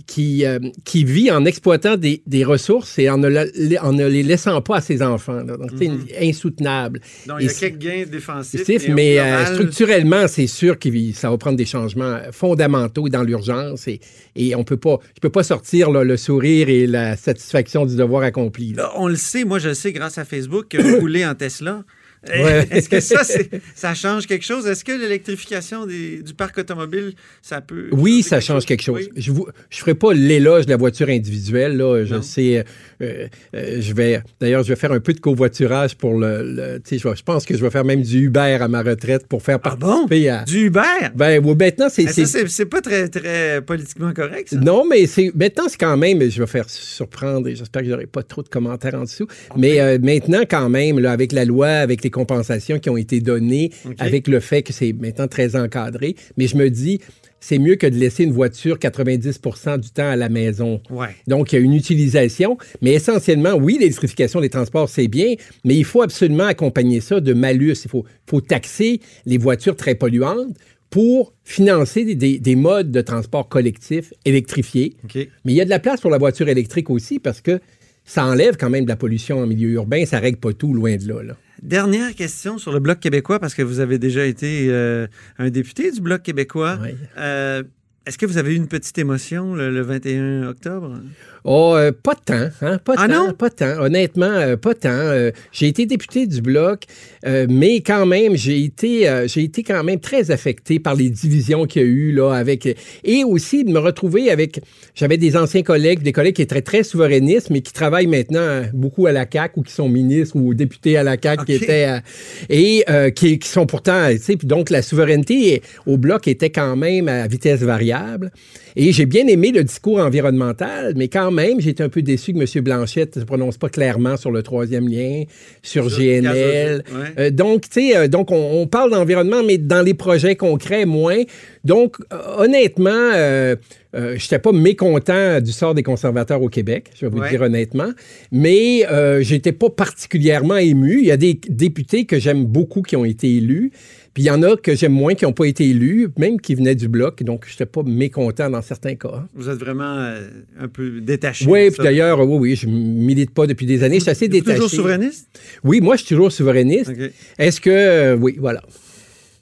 qui, 0.06 0.44
euh, 0.46 0.58
qui 0.84 1.04
vit 1.04 1.30
en 1.30 1.44
exploitant 1.44 1.96
des, 1.96 2.22
des 2.26 2.44
ressources 2.44 2.98
et 2.98 3.10
en 3.10 3.18
ne, 3.18 3.28
la- 3.28 3.46
en 3.82 3.92
ne 3.92 4.06
les 4.06 4.22
laissant 4.22 4.60
pas 4.62 4.76
à 4.76 4.80
ses 4.80 5.02
enfants. 5.02 5.42
là. 5.42 5.56
Donc, 5.56 5.70
c'est 5.78 5.90
insoutenable. 6.28 7.00
Donc, 7.26 7.38
il 7.40 7.46
y 7.46 7.50
a 7.50 7.52
quelques 7.52 7.78
gains 7.78 8.04
défensifs. 8.10 8.88
Mais 8.88 9.18
euh, 9.18 9.44
structurellement, 9.54 10.28
c'est 10.28 10.46
sûr 10.46 10.78
que 10.78 10.88
ça 11.14 11.30
va 11.30 11.38
prendre 11.38 11.56
des 11.56 11.64
changements 11.66 12.18
fondamentaux 12.32 13.08
dans 13.08 13.22
l'urgence 13.22 13.88
et, 13.88 14.00
et 14.36 14.54
on 14.54 14.64
peut 14.64 14.76
pas, 14.76 14.98
je 15.16 15.20
peux 15.20 15.30
pas 15.30 15.42
sortir 15.42 15.90
là, 15.90 16.04
le 16.04 16.16
sourire 16.16 16.68
et 16.68 16.86
la 16.86 17.16
satisfaction 17.16 17.84
du 17.86 17.96
devoir 17.96 18.22
accompli. 18.22 18.72
Là, 18.74 18.92
on 18.96 19.08
le 19.08 19.16
sait, 19.16 19.44
moi 19.44 19.58
je 19.58 19.68
le 19.68 19.74
sais 19.74 19.92
grâce 19.92 20.18
à 20.18 20.24
Facebook, 20.24 20.66
que 20.68 20.80
vous 20.80 20.96
roulez 21.00 21.26
en 21.26 21.34
Tesla. 21.34 21.84
Ouais. 22.26 22.66
Est-ce 22.70 22.88
que 22.88 23.00
ça, 23.00 23.22
ça 23.74 23.94
change 23.94 24.26
quelque 24.26 24.44
chose? 24.44 24.66
Est-ce 24.66 24.84
que 24.84 24.92
l'électrification 24.92 25.86
du 25.86 26.22
parc 26.36 26.58
automobile, 26.58 27.12
ça 27.42 27.60
peut. 27.60 27.88
Oui, 27.92 28.22
ça 28.22 28.40
change 28.40 28.66
quelque 28.66 28.82
chose. 28.82 29.08
Oui. 29.14 29.22
Je 29.22 29.32
ne 29.32 29.38
je 29.70 29.78
ferai 29.78 29.94
pas 29.94 30.12
l'éloge 30.12 30.66
de 30.66 30.70
la 30.70 30.76
voiture 30.76 31.08
individuelle. 31.08 31.76
Là. 31.76 32.04
Je 32.04 32.14
Non. 32.16 32.22
sais, 32.22 32.64
euh, 33.02 33.26
euh, 33.54 33.80
je 33.80 33.92
vais, 33.94 34.20
d'ailleurs, 34.40 34.62
je 34.64 34.68
vais 34.70 34.76
faire 34.76 34.92
un 34.92 35.00
peu 35.00 35.12
de 35.12 35.20
covoiturage 35.20 35.96
pour 35.96 36.18
le. 36.18 36.80
je, 36.90 37.22
pense 37.22 37.44
que 37.44 37.56
je 37.56 37.62
vais 37.62 37.70
faire 37.70 37.84
même 37.84 38.02
du 38.02 38.24
Uber 38.26 38.58
à 38.60 38.68
ma 38.68 38.82
retraite 38.82 39.26
pour 39.26 39.42
faire 39.42 39.58
Ah 39.62 39.76
bon? 39.76 39.86
participer 39.86 40.28
à. 40.28 40.44
Du 40.44 40.66
Uber? 40.66 40.80
Ben, 41.14 41.44
oui, 41.44 41.54
maintenant, 41.58 41.88
c'est. 41.90 42.04
Mais 42.04 42.12
ça, 42.12 42.46
c'est- 42.48 42.66
pas 42.66 42.80
très, 42.82 43.08
très 43.08 43.62
politiquement 43.62 44.12
correct, 44.12 44.48
ça. 44.50 44.56
non, 44.56 44.84
mais 44.88 45.04
maintenant, 45.34 45.64
c'est 45.68 45.78
quand 45.78 45.96
même, 45.96 46.20
je 46.28 46.40
vais 46.40 46.46
faire 46.46 46.68
surprendre 46.68 47.48
et 47.48 47.54
j'espère 47.56 47.82
que 47.82 47.88
j'aurai 47.88 48.06
pas 48.06 48.22
trop 48.22 48.42
de 48.42 48.48
commentaires 48.48 48.94
en 48.94 49.04
dessous. 49.04 49.26
Mais 49.56 49.80
euh, 49.80 49.98
maintenant, 50.02 50.42
quand 50.48 50.68
même, 50.68 50.98
là, 50.98 51.12
avec 51.12 51.32
la 51.32 51.44
loi, 51.44 51.68
avec 51.68 52.02
les 52.04 52.07
compensations 52.10 52.78
qui 52.78 52.90
ont 52.90 52.96
été 52.96 53.20
données, 53.20 53.70
avec 53.98 54.28
le 54.28 54.40
fait 54.40 54.62
que 54.62 54.72
c'est 54.72 54.92
maintenant 54.92 55.28
très 55.28 55.56
encadré, 55.56 56.14
mais 56.36 56.46
je 56.46 56.56
me 56.56 56.70
dis, 56.70 57.00
c'est 57.40 57.58
mieux 57.58 57.76
que 57.76 57.86
de 57.86 57.94
laisser 57.96 58.24
une 58.24 58.32
voiture 58.32 58.78
90 58.80 59.40
du 59.80 59.90
temps 59.90 60.08
à 60.10 60.16
la 60.16 60.28
maison. 60.28 60.80
Ouais. 60.90 61.08
Donc, 61.28 61.52
il 61.52 61.56
y 61.56 61.58
a 61.58 61.60
une 61.64 61.74
utilisation, 61.74 62.58
mais 62.82 62.94
essentiellement, 62.94 63.54
oui, 63.54 63.76
l'électrification 63.78 64.40
des 64.40 64.48
transports, 64.50 64.88
c'est 64.88 65.06
bien, 65.08 65.34
mais 65.64 65.76
il 65.76 65.84
faut 65.84 66.02
absolument 66.02 66.46
accompagner 66.46 67.00
ça 67.00 67.20
de 67.20 67.32
malus. 67.34 67.76
Il 67.84 67.90
faut, 67.90 68.04
faut 68.28 68.40
taxer 68.40 69.00
les 69.24 69.38
voitures 69.38 69.76
très 69.76 69.94
polluantes 69.94 70.56
pour 70.90 71.32
financer 71.44 72.04
des, 72.04 72.14
des- 72.14 72.38
des 72.40 72.56
modes 72.56 72.90
de 72.90 73.00
transport 73.02 73.48
collectif 73.48 74.12
électrifiés. 74.24 74.96
Mais 75.44 75.52
il 75.52 75.56
y 75.56 75.60
a 75.60 75.64
de 75.64 75.70
la 75.70 75.78
place 75.78 76.00
pour 76.00 76.10
la 76.10 76.18
voiture 76.18 76.48
électrique 76.48 76.90
aussi 76.90 77.18
parce 77.18 77.40
que 77.40 77.60
ça 78.04 78.24
enlève 78.24 78.56
quand 78.56 78.70
même 78.70 78.84
de 78.84 78.88
la 78.88 78.96
pollution 78.96 79.38
en 79.38 79.46
milieu 79.46 79.68
urbain. 79.68 80.04
Ça 80.06 80.18
règle 80.18 80.38
pas 80.38 80.54
tout, 80.54 80.72
loin 80.72 80.96
de 80.96 81.06
là. 81.06 81.22
là. 81.22 81.36
Dernière 81.62 82.14
question 82.14 82.58
sur 82.58 82.72
le 82.72 82.78
Bloc 82.78 83.00
québécois, 83.00 83.38
parce 83.40 83.54
que 83.54 83.62
vous 83.62 83.80
avez 83.80 83.98
déjà 83.98 84.24
été 84.24 84.68
euh, 84.70 85.06
un 85.38 85.50
député 85.50 85.90
du 85.90 86.00
Bloc 86.00 86.22
québécois. 86.22 86.78
Euh, 87.16 87.62
Est-ce 88.06 88.16
que 88.16 88.26
vous 88.26 88.38
avez 88.38 88.52
eu 88.54 88.56
une 88.56 88.68
petite 88.68 88.96
émotion 88.98 89.54
le, 89.54 89.70
le 89.70 89.80
21 89.82 90.46
octobre? 90.48 91.00
Oh, 91.44 91.74
euh, 91.76 91.92
pas 91.92 92.14
tant, 92.14 92.48
hein? 92.62 92.78
Pas 92.84 92.94
Ah 92.96 93.08
tant, 93.08 93.26
non? 93.28 93.32
pas 93.32 93.50
tant. 93.50 93.78
Honnêtement, 93.80 94.26
euh, 94.26 94.56
pas 94.56 94.74
tant. 94.74 94.88
Euh, 94.90 95.30
j'ai 95.52 95.68
été 95.68 95.86
député 95.86 96.26
du 96.26 96.40
Bloc, 96.42 96.82
euh, 97.26 97.46
mais 97.48 97.80
quand 97.80 98.06
même, 98.06 98.36
j'ai 98.36 98.62
été, 98.64 99.08
euh, 99.08 99.26
j'ai 99.28 99.42
été 99.44 99.62
quand 99.62 99.82
même 99.84 100.00
très 100.00 100.30
affecté 100.30 100.78
par 100.78 100.94
les 100.94 101.10
divisions 101.10 101.66
qu'il 101.66 101.82
y 101.82 101.84
a 101.84 101.88
eu, 101.88 102.12
là, 102.12 102.32
avec... 102.32 102.76
Et 103.04 103.24
aussi 103.24 103.64
de 103.64 103.70
me 103.70 103.78
retrouver 103.78 104.30
avec... 104.30 104.60
J'avais 104.94 105.16
des 105.16 105.36
anciens 105.36 105.62
collègues, 105.62 106.02
des 106.02 106.12
collègues 106.12 106.36
qui 106.36 106.42
étaient 106.42 106.60
très 106.60 106.82
souverainistes, 106.82 107.50
mais 107.50 107.60
qui 107.60 107.72
travaillent 107.72 108.06
maintenant 108.06 108.62
beaucoup 108.74 109.06
à 109.06 109.12
la 109.12 109.26
CAQ 109.30 109.60
ou 109.60 109.62
qui 109.62 109.72
sont 109.72 109.88
ministres 109.88 110.36
ou 110.36 110.54
députés 110.54 110.96
à 110.96 111.02
la 111.02 111.16
CAQ, 111.20 111.44
qui 111.44 111.56
OK. 111.56 111.62
étaient... 111.62 111.84
à- 111.84 112.02
et 112.50 112.84
qui, 113.14 113.38
qui 113.38 113.48
sont 113.48 113.66
pourtant... 113.66 114.08
Tu 114.10 114.18
sais, 114.18 114.36
donc 114.36 114.70
la 114.70 114.82
souveraineté 114.82 115.62
au 115.86 115.96
Bloc 115.96 116.26
était 116.28 116.50
quand 116.50 116.76
même 116.76 117.08
à 117.08 117.26
vitesse 117.26 117.60
variable. 117.60 118.30
Et 118.80 118.92
j'ai 118.92 119.06
bien 119.06 119.26
aimé 119.26 119.50
le 119.50 119.64
discours 119.64 119.98
environnemental, 119.98 120.92
mais 120.96 121.08
quand 121.08 121.32
même, 121.32 121.60
j'ai 121.60 121.70
été 121.70 121.82
un 121.82 121.88
peu 121.88 122.00
déçu 122.00 122.32
que 122.32 122.38
M. 122.38 122.62
Blanchette 122.62 123.16
ne 123.16 123.22
se 123.22 123.26
prononce 123.26 123.58
pas 123.58 123.68
clairement 123.68 124.16
sur 124.16 124.30
le 124.30 124.44
troisième 124.44 124.88
lien, 124.88 125.24
sur 125.62 125.90
Sur 125.90 125.98
GNL. 126.00 126.84
ouais. 126.92 127.08
Euh, 127.18 127.30
donc, 127.30 127.62
tu 127.68 127.80
sais, 127.90 127.96
euh, 127.96 128.06
donc 128.06 128.30
on, 128.30 128.36
on 128.62 128.68
parle 128.68 128.92
d'environnement, 128.92 129.42
mais 129.44 129.58
dans 129.58 129.82
les 129.82 129.94
projets 129.94 130.36
concrets, 130.36 130.86
moins. 130.86 131.22
Donc, 131.64 131.96
euh, 132.12 132.16
honnêtement, 132.38 132.90
euh, 132.92 133.56
euh, 133.96 134.14
je 134.16 134.24
n'étais 134.24 134.38
pas 134.38 134.52
mécontent 134.52 135.40
du 135.40 135.50
sort 135.50 135.74
des 135.74 135.82
conservateurs 135.82 136.40
au 136.40 136.48
Québec, 136.48 136.90
je 136.94 137.04
vais 137.06 137.10
vous 137.10 137.18
Ouais. 137.18 137.24
le 137.24 137.30
dire 137.30 137.42
honnêtement, 137.42 137.90
mais 138.30 138.86
euh, 138.92 139.22
j'étais 139.22 139.50
pas 139.52 139.70
particulièrement 139.70 140.56
ému. 140.56 140.98
Il 141.00 141.06
y 141.06 141.10
a 141.10 141.16
des 141.16 141.40
députés 141.48 142.04
que 142.04 142.20
j'aime 142.20 142.44
beaucoup 142.44 142.82
qui 142.82 142.94
ont 142.94 143.04
été 143.04 143.34
élus, 143.36 143.72
puis 144.18 144.24
il 144.24 144.26
y 144.26 144.30
en 144.32 144.42
a 144.42 144.56
que 144.56 144.74
j'aime 144.74 144.90
moins 144.94 145.14
qui 145.14 145.24
n'ont 145.26 145.32
pas 145.32 145.44
été 145.44 145.68
élus, 145.68 146.08
même 146.18 146.40
qui 146.40 146.56
venaient 146.56 146.74
du 146.74 146.88
bloc, 146.88 147.22
donc 147.22 147.44
je 147.46 147.52
n'étais 147.52 147.66
pas 147.66 147.84
mécontent 147.84 148.50
dans 148.50 148.62
certains 148.62 148.96
cas. 148.96 149.28
Vous 149.32 149.48
êtes 149.48 149.60
vraiment 149.60 149.94
euh, 149.96 150.28
un 150.58 150.66
peu 150.66 151.00
détaché. 151.00 151.46
Oui, 151.46 151.70
puis 151.70 151.84
d'ailleurs, 151.84 152.18
oui, 152.28 152.36
oui, 152.36 152.56
je 152.56 152.66
milite 152.66 153.30
pas 153.30 153.46
depuis 153.46 153.64
des 153.64 153.84
années. 153.84 153.98
Je 153.98 154.02
suis 154.02 154.10
assez 154.10 154.26
Vous 154.26 154.32
détaché. 154.32 154.56
toujours 154.56 154.70
souverainiste? 154.70 155.28
Oui, 155.62 155.80
moi, 155.80 155.94
je 155.94 156.00
suis 156.04 156.08
toujours 156.16 156.32
souverainiste. 156.32 156.90
Est-ce 157.38 157.60
que. 157.60 157.70
euh, 157.70 158.16
oui, 158.16 158.34
voilà. 158.40 158.60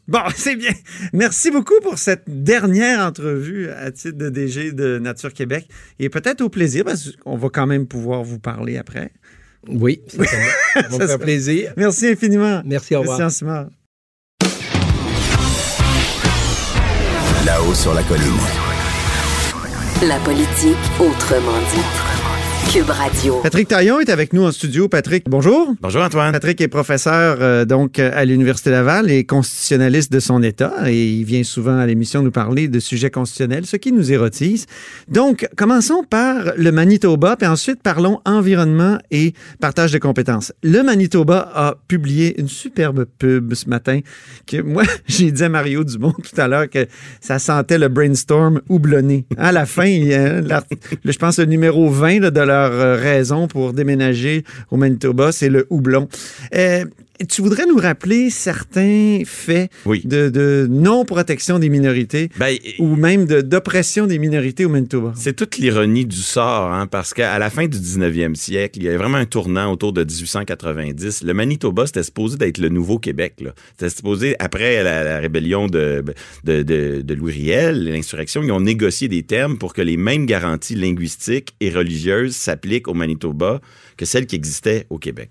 Bon, 0.08 0.18
c'est 0.36 0.56
bien. 0.56 0.72
Merci 1.14 1.50
beaucoup 1.50 1.80
pour 1.82 1.96
cette 1.96 2.24
dernière 2.26 3.00
entrevue 3.00 3.70
à 3.70 3.90
titre 3.92 4.18
de 4.18 4.28
DG 4.28 4.72
de 4.72 4.98
Nature 4.98 5.32
Québec. 5.32 5.66
Et 5.98 6.10
peut-être 6.10 6.42
au 6.42 6.50
plaisir, 6.50 6.84
parce 6.84 7.12
qu'on 7.24 7.38
va 7.38 7.48
quand 7.48 7.66
même 7.66 7.86
pouvoir 7.86 8.24
vous 8.24 8.38
parler 8.38 8.76
après. 8.76 9.10
Oui, 9.68 10.02
ça, 10.08 10.22
ça 10.24 10.36
va. 10.36 10.82
Ça 10.82 10.96
va 10.98 11.04
me 11.06 11.08
se- 11.12 11.16
plaisir. 11.16 11.72
Merci 11.78 12.08
infiniment. 12.08 12.60
Merci, 12.66 12.94
au 12.94 13.00
revoir. 13.00 13.16
Christian 13.18 13.38
Simard. 13.38 13.68
Sur 17.76 17.92
la 17.92 18.02
colline. 18.02 18.24
La 20.02 20.18
politique 20.20 20.76
autrement 20.98 21.58
dit. 21.74 22.05
Cube 22.72 22.90
Radio. 22.90 23.40
Patrick 23.42 23.68
Taillon 23.68 24.00
est 24.00 24.10
avec 24.10 24.32
nous 24.32 24.42
en 24.44 24.50
studio. 24.52 24.88
Patrick, 24.88 25.24
bonjour. 25.28 25.74
Bonjour 25.80 26.02
Antoine. 26.02 26.32
Patrick 26.32 26.60
est 26.60 26.68
professeur 26.68 27.38
euh, 27.40 27.64
donc 27.64 27.98
à 27.98 28.24
l'Université 28.24 28.70
Laval 28.70 29.10
et 29.10 29.24
constitutionnaliste 29.24 30.12
de 30.12 30.20
son 30.20 30.42
État 30.42 30.72
et 30.90 31.06
il 31.10 31.24
vient 31.24 31.42
souvent 31.44 31.78
à 31.78 31.86
l'émission 31.86 32.22
nous 32.22 32.30
parler 32.32 32.68
de 32.68 32.78
sujets 32.80 33.08
constitutionnels, 33.10 33.64
ce 33.66 33.76
qui 33.76 33.92
nous 33.92 34.12
érotise. 34.12 34.66
Donc, 35.08 35.48
commençons 35.56 36.02
par 36.08 36.52
le 36.56 36.70
Manitoba, 36.72 37.36
puis 37.36 37.46
ensuite 37.46 37.82
parlons 37.82 38.20
environnement 38.26 38.98
et 39.10 39.32
partage 39.60 39.92
de 39.92 39.98
compétences. 39.98 40.52
Le 40.62 40.82
Manitoba 40.82 41.50
a 41.54 41.76
publié 41.88 42.38
une 42.40 42.48
superbe 42.48 43.06
pub 43.18 43.54
ce 43.54 43.68
matin 43.70 44.00
que 44.46 44.60
moi, 44.60 44.82
j'ai 45.06 45.30
dit 45.30 45.44
à 45.44 45.48
Mario 45.48 45.82
Dumont 45.84 46.12
tout 46.12 46.38
à 46.40 46.46
l'heure 46.48 46.68
que 46.68 46.86
ça 47.20 47.38
sentait 47.38 47.78
le 47.78 47.88
brainstorm 47.88 48.60
houblonné. 48.68 49.24
À 49.38 49.52
la 49.52 49.64
fin, 49.66 49.86
il 49.86 50.04
y 50.08 50.14
a 50.14 50.40
l'art- 50.42 50.64
le- 51.04 51.12
je 51.12 51.18
pense 51.18 51.38
le 51.38 51.46
numéro 51.46 51.88
20 51.88 52.20
là, 52.20 52.30
de 52.30 52.40
leur 52.40 52.55
euh, 52.64 52.96
raison 52.96 53.46
pour 53.48 53.72
déménager 53.72 54.44
au 54.70 54.76
Manitoba, 54.76 55.32
c'est 55.32 55.48
le 55.48 55.66
houblon. 55.70 56.08
Euh, 56.54 56.84
tu 57.28 57.42
voudrais 57.42 57.66
nous 57.66 57.76
rappeler 57.78 58.30
certains 58.30 59.22
faits 59.24 59.70
Oui. 59.84 60.02
de, 60.04 60.28
de 60.28 60.66
non-protection 60.70 61.58
des 61.58 61.68
minorités 61.68 62.28
Ben, 62.38 62.56
ou 62.78 62.94
même 62.96 63.24
de- 63.26 63.40
d'oppression 63.40 64.06
des 64.06 64.18
minorités 64.18 64.64
au 64.64 64.68
Manitoba? 64.68 65.12
C'est 65.16 65.34
toute 65.34 65.56
l'ironie 65.58 66.04
du 66.06 66.16
sort, 66.16 66.72
hein, 66.72 66.86
parce 66.86 67.14
qu'à 67.14 67.38
la 67.38 67.50
fin 67.50 67.66
du 67.66 67.78
19e 67.78 68.34
siècle, 68.34 68.78
il 68.78 68.84
y 68.84 68.88
avait 68.88 68.96
vraiment 68.96 69.18
un 69.18 69.24
tournant 69.26 69.72
autour 69.72 69.92
de 69.92 70.04
1890. 70.04 71.22
Le 71.22 71.34
Manitoba, 71.34 71.86
c'était 71.86 72.02
supposé 72.02 72.36
d'être 72.36 72.58
le 72.58 72.68
nouveau 72.68 72.98
Québec. 72.98 73.34
C'était 73.78 73.94
supposé, 73.94 74.36
après 74.38 74.82
la, 74.82 75.04
la 75.04 75.18
rébellion 75.18 75.66
de, 75.66 76.04
de 76.44 77.14
Louis 77.14 77.32
Riel, 77.32 77.84
l'insurrection, 77.84 78.42
ils 78.42 78.52
ont 78.52 78.60
négocié 78.60 79.08
des 79.08 79.22
termes 79.22 79.58
pour 79.58 79.72
que 79.74 79.82
les 79.82 79.96
mêmes 79.96 80.26
garanties 80.26 80.74
linguistiques 80.74 81.54
et 81.60 81.70
religieuses 81.70 82.36
s'appliquent 82.36 82.88
au 82.88 82.94
Manitoba 82.94 83.60
que 83.96 84.04
celles 84.04 84.26
qui 84.26 84.36
existaient 84.36 84.86
au 84.90 84.98
Québec. 84.98 85.30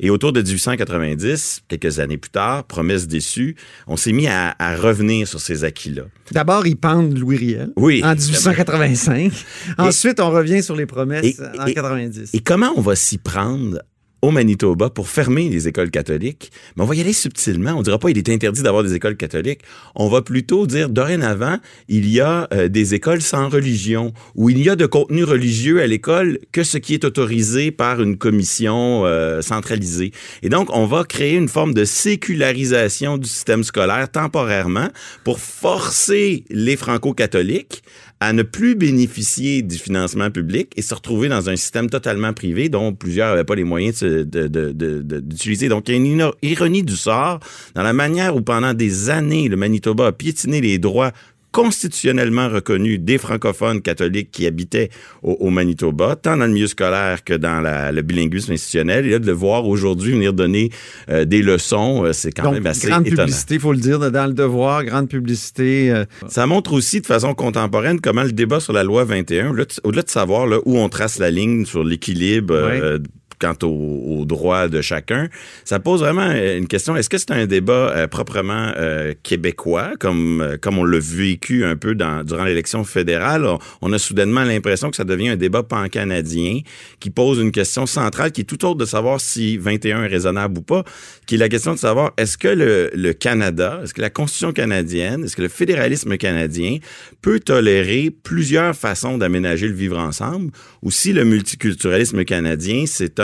Et 0.00 0.10
autour 0.10 0.32
de 0.32 0.40
1890, 0.42 1.62
quelques 1.68 1.98
années 1.98 2.16
plus 2.18 2.30
tard, 2.30 2.64
promesse 2.64 3.06
déçue, 3.06 3.56
on 3.86 3.96
s'est 3.96 4.12
mis 4.12 4.26
à, 4.26 4.54
à 4.58 4.76
revenir 4.76 5.26
sur 5.28 5.40
ces 5.40 5.64
acquis-là. 5.64 6.02
D'abord, 6.32 6.66
ils 6.66 6.76
pendent 6.76 7.16
Louis 7.18 7.36
Riel 7.36 7.70
Oui. 7.76 8.00
en 8.04 8.14
1885. 8.14 9.32
Ensuite, 9.78 10.20
on 10.20 10.30
revient 10.30 10.62
sur 10.62 10.76
les 10.76 10.86
promesses 10.86 11.24
Et- 11.24 11.36
en 11.60 11.66
et- 11.66 11.74
90. 11.74 12.30
Et 12.34 12.40
comment 12.40 12.72
on 12.76 12.80
va 12.80 12.96
s'y 12.96 13.18
prendre 13.18 13.80
au 14.24 14.30
Manitoba 14.30 14.88
pour 14.88 15.08
fermer 15.08 15.50
les 15.50 15.68
écoles 15.68 15.90
catholiques? 15.90 16.50
Mais 16.76 16.82
on 16.82 16.86
va 16.86 16.94
y 16.94 17.00
aller 17.02 17.12
subtilement. 17.12 17.72
On 17.72 17.82
dira 17.82 17.98
pas 17.98 18.10
il 18.10 18.16
est 18.16 18.30
interdit 18.30 18.62
d'avoir 18.62 18.82
des 18.82 18.94
écoles 18.94 19.18
catholiques. 19.18 19.60
On 19.94 20.08
va 20.08 20.22
plutôt 20.22 20.66
dire 20.66 20.88
dorénavant, 20.88 21.58
il 21.88 22.08
y 22.08 22.20
a 22.20 22.48
euh, 22.54 22.68
des 22.68 22.94
écoles 22.94 23.20
sans 23.20 23.50
religion 23.50 24.14
où 24.34 24.48
il 24.48 24.62
y 24.62 24.70
a 24.70 24.76
de 24.76 24.86
contenu 24.86 25.24
religieux 25.24 25.82
à 25.82 25.86
l'école 25.86 26.38
que 26.52 26.64
ce 26.64 26.78
qui 26.78 26.94
est 26.94 27.04
autorisé 27.04 27.70
par 27.70 28.00
une 28.00 28.16
commission 28.16 29.04
euh, 29.04 29.42
centralisée. 29.42 30.12
Et 30.42 30.48
donc, 30.48 30.68
on 30.72 30.86
va 30.86 31.04
créer 31.04 31.34
une 31.34 31.48
forme 31.48 31.74
de 31.74 31.84
sécularisation 31.84 33.18
du 33.18 33.28
système 33.28 33.62
scolaire 33.62 34.10
temporairement 34.10 34.88
pour 35.22 35.38
forcer 35.38 36.44
les 36.48 36.76
franco-catholiques 36.76 37.82
à 38.20 38.32
ne 38.32 38.42
plus 38.42 38.74
bénéficier 38.74 39.62
du 39.62 39.76
financement 39.76 40.30
public 40.30 40.72
et 40.76 40.82
se 40.82 40.94
retrouver 40.94 41.28
dans 41.28 41.50
un 41.50 41.56
système 41.56 41.90
totalement 41.90 42.32
privé 42.32 42.68
dont 42.68 42.94
plusieurs 42.94 43.30
n'avaient 43.30 43.44
pas 43.44 43.54
les 43.54 43.64
moyens 43.64 44.02
d'utiliser. 44.02 45.68
Donc, 45.68 45.88
il 45.88 45.92
y 45.92 45.94
a 45.94 46.00
une 46.00 46.30
ironie 46.42 46.82
du 46.82 46.96
sort 46.96 47.40
dans 47.74 47.82
la 47.82 47.92
manière 47.92 48.34
où 48.36 48.40
pendant 48.40 48.72
des 48.72 49.10
années, 49.10 49.48
le 49.48 49.56
Manitoba 49.56 50.06
a 50.06 50.12
piétiné 50.12 50.60
les 50.60 50.78
droits 50.78 51.12
constitutionnellement 51.54 52.48
reconnus 52.48 52.98
des 53.00 53.18
francophones 53.18 53.80
catholiques 53.80 54.30
qui 54.30 54.46
habitaient 54.46 54.90
au, 55.22 55.32
au 55.40 55.50
Manitoba, 55.50 56.16
tant 56.16 56.36
dans 56.36 56.46
le 56.46 56.52
milieu 56.52 56.66
scolaire 56.66 57.24
que 57.24 57.34
dans 57.34 57.60
la- 57.60 57.92
le 57.92 58.02
bilinguisme 58.02 58.52
institutionnel. 58.52 59.06
Et 59.06 59.10
là, 59.10 59.18
de 59.18 59.26
le 59.26 59.32
voir 59.32 59.66
aujourd'hui 59.66 60.12
venir 60.12 60.32
donner 60.32 60.70
euh, 61.08 61.24
des 61.24 61.42
leçons, 61.42 62.04
euh, 62.04 62.12
c'est 62.12 62.32
quand 62.32 62.44
Donc, 62.44 62.54
même 62.54 62.66
assez 62.66 62.88
grande 62.88 63.06
étonnant. 63.06 63.22
publicité, 63.24 63.54
il 63.54 63.60
faut 63.60 63.72
le 63.72 63.78
dire, 63.78 63.98
dans 64.10 64.26
le 64.26 64.32
devoir, 64.34 64.84
grande 64.84 65.08
publicité. 65.08 65.90
euh, 65.90 66.04
Ça 66.28 66.46
montre 66.46 66.72
aussi 66.72 67.00
de 67.00 67.06
façon 67.06 67.34
contemporaine 67.34 68.00
comment 68.00 68.22
le 68.24 68.32
débat 68.32 68.60
sur 68.60 68.72
la 68.72 68.82
loi 68.82 69.04
21, 69.04 69.50
au-delà 69.50 69.64
de, 69.64 69.70
au-delà 69.84 70.02
de 70.02 70.10
savoir 70.10 70.46
là, 70.46 70.58
où 70.64 70.78
on 70.78 70.88
trace 70.88 71.18
la 71.18 71.30
ligne 71.30 71.64
sur 71.64 71.84
l'équilibre 71.84 72.54
euh, 72.54 72.98
quant 73.38 73.54
aux 73.62 74.20
au 74.20 74.24
droits 74.24 74.68
de 74.68 74.80
chacun, 74.80 75.28
ça 75.64 75.80
pose 75.80 76.00
vraiment 76.00 76.30
une 76.30 76.66
question. 76.66 76.96
Est-ce 76.96 77.08
que 77.08 77.18
c'est 77.18 77.30
un 77.30 77.46
débat 77.46 77.90
euh, 77.94 78.06
proprement 78.06 78.72
euh, 78.76 79.14
québécois, 79.22 79.92
comme, 79.98 80.40
euh, 80.40 80.56
comme 80.60 80.78
on 80.78 80.84
l'a 80.84 80.98
vécu 80.98 81.64
un 81.64 81.76
peu 81.76 81.94
dans, 81.94 82.24
durant 82.24 82.44
l'élection 82.44 82.84
fédérale? 82.84 83.46
On, 83.80 83.92
a 83.92 83.98
soudainement 83.98 84.42
l'impression 84.42 84.90
que 84.90 84.96
ça 84.96 85.04
devient 85.04 85.30
un 85.30 85.36
débat 85.36 85.62
pan-canadien 85.62 86.60
qui 87.00 87.10
pose 87.10 87.38
une 87.38 87.52
question 87.52 87.86
centrale 87.86 88.32
qui 88.32 88.42
est 88.42 88.44
tout 88.44 88.64
autre 88.64 88.78
de 88.78 88.84
savoir 88.84 89.20
si 89.20 89.56
21 89.56 90.04
est 90.04 90.08
raisonnable 90.08 90.58
ou 90.58 90.62
pas, 90.62 90.84
qui 91.26 91.36
est 91.36 91.38
la 91.38 91.48
question 91.48 91.74
de 91.74 91.78
savoir 91.78 92.12
est-ce 92.16 92.36
que 92.36 92.48
le, 92.48 92.90
le 92.94 93.12
Canada, 93.12 93.80
est-ce 93.82 93.94
que 93.94 94.00
la 94.00 94.10
Constitution 94.10 94.52
canadienne, 94.52 95.24
est-ce 95.24 95.36
que 95.36 95.42
le 95.42 95.48
fédéralisme 95.48 96.16
canadien 96.16 96.78
peut 97.22 97.40
tolérer 97.40 98.10
plusieurs 98.22 98.74
façons 98.74 99.18
d'aménager 99.18 99.68
le 99.68 99.74
vivre 99.74 99.98
ensemble 99.98 100.50
ou 100.82 100.90
si 100.90 101.12
le 101.12 101.24
multiculturalisme 101.24 102.24
canadien, 102.24 102.84
c'est 102.86 103.20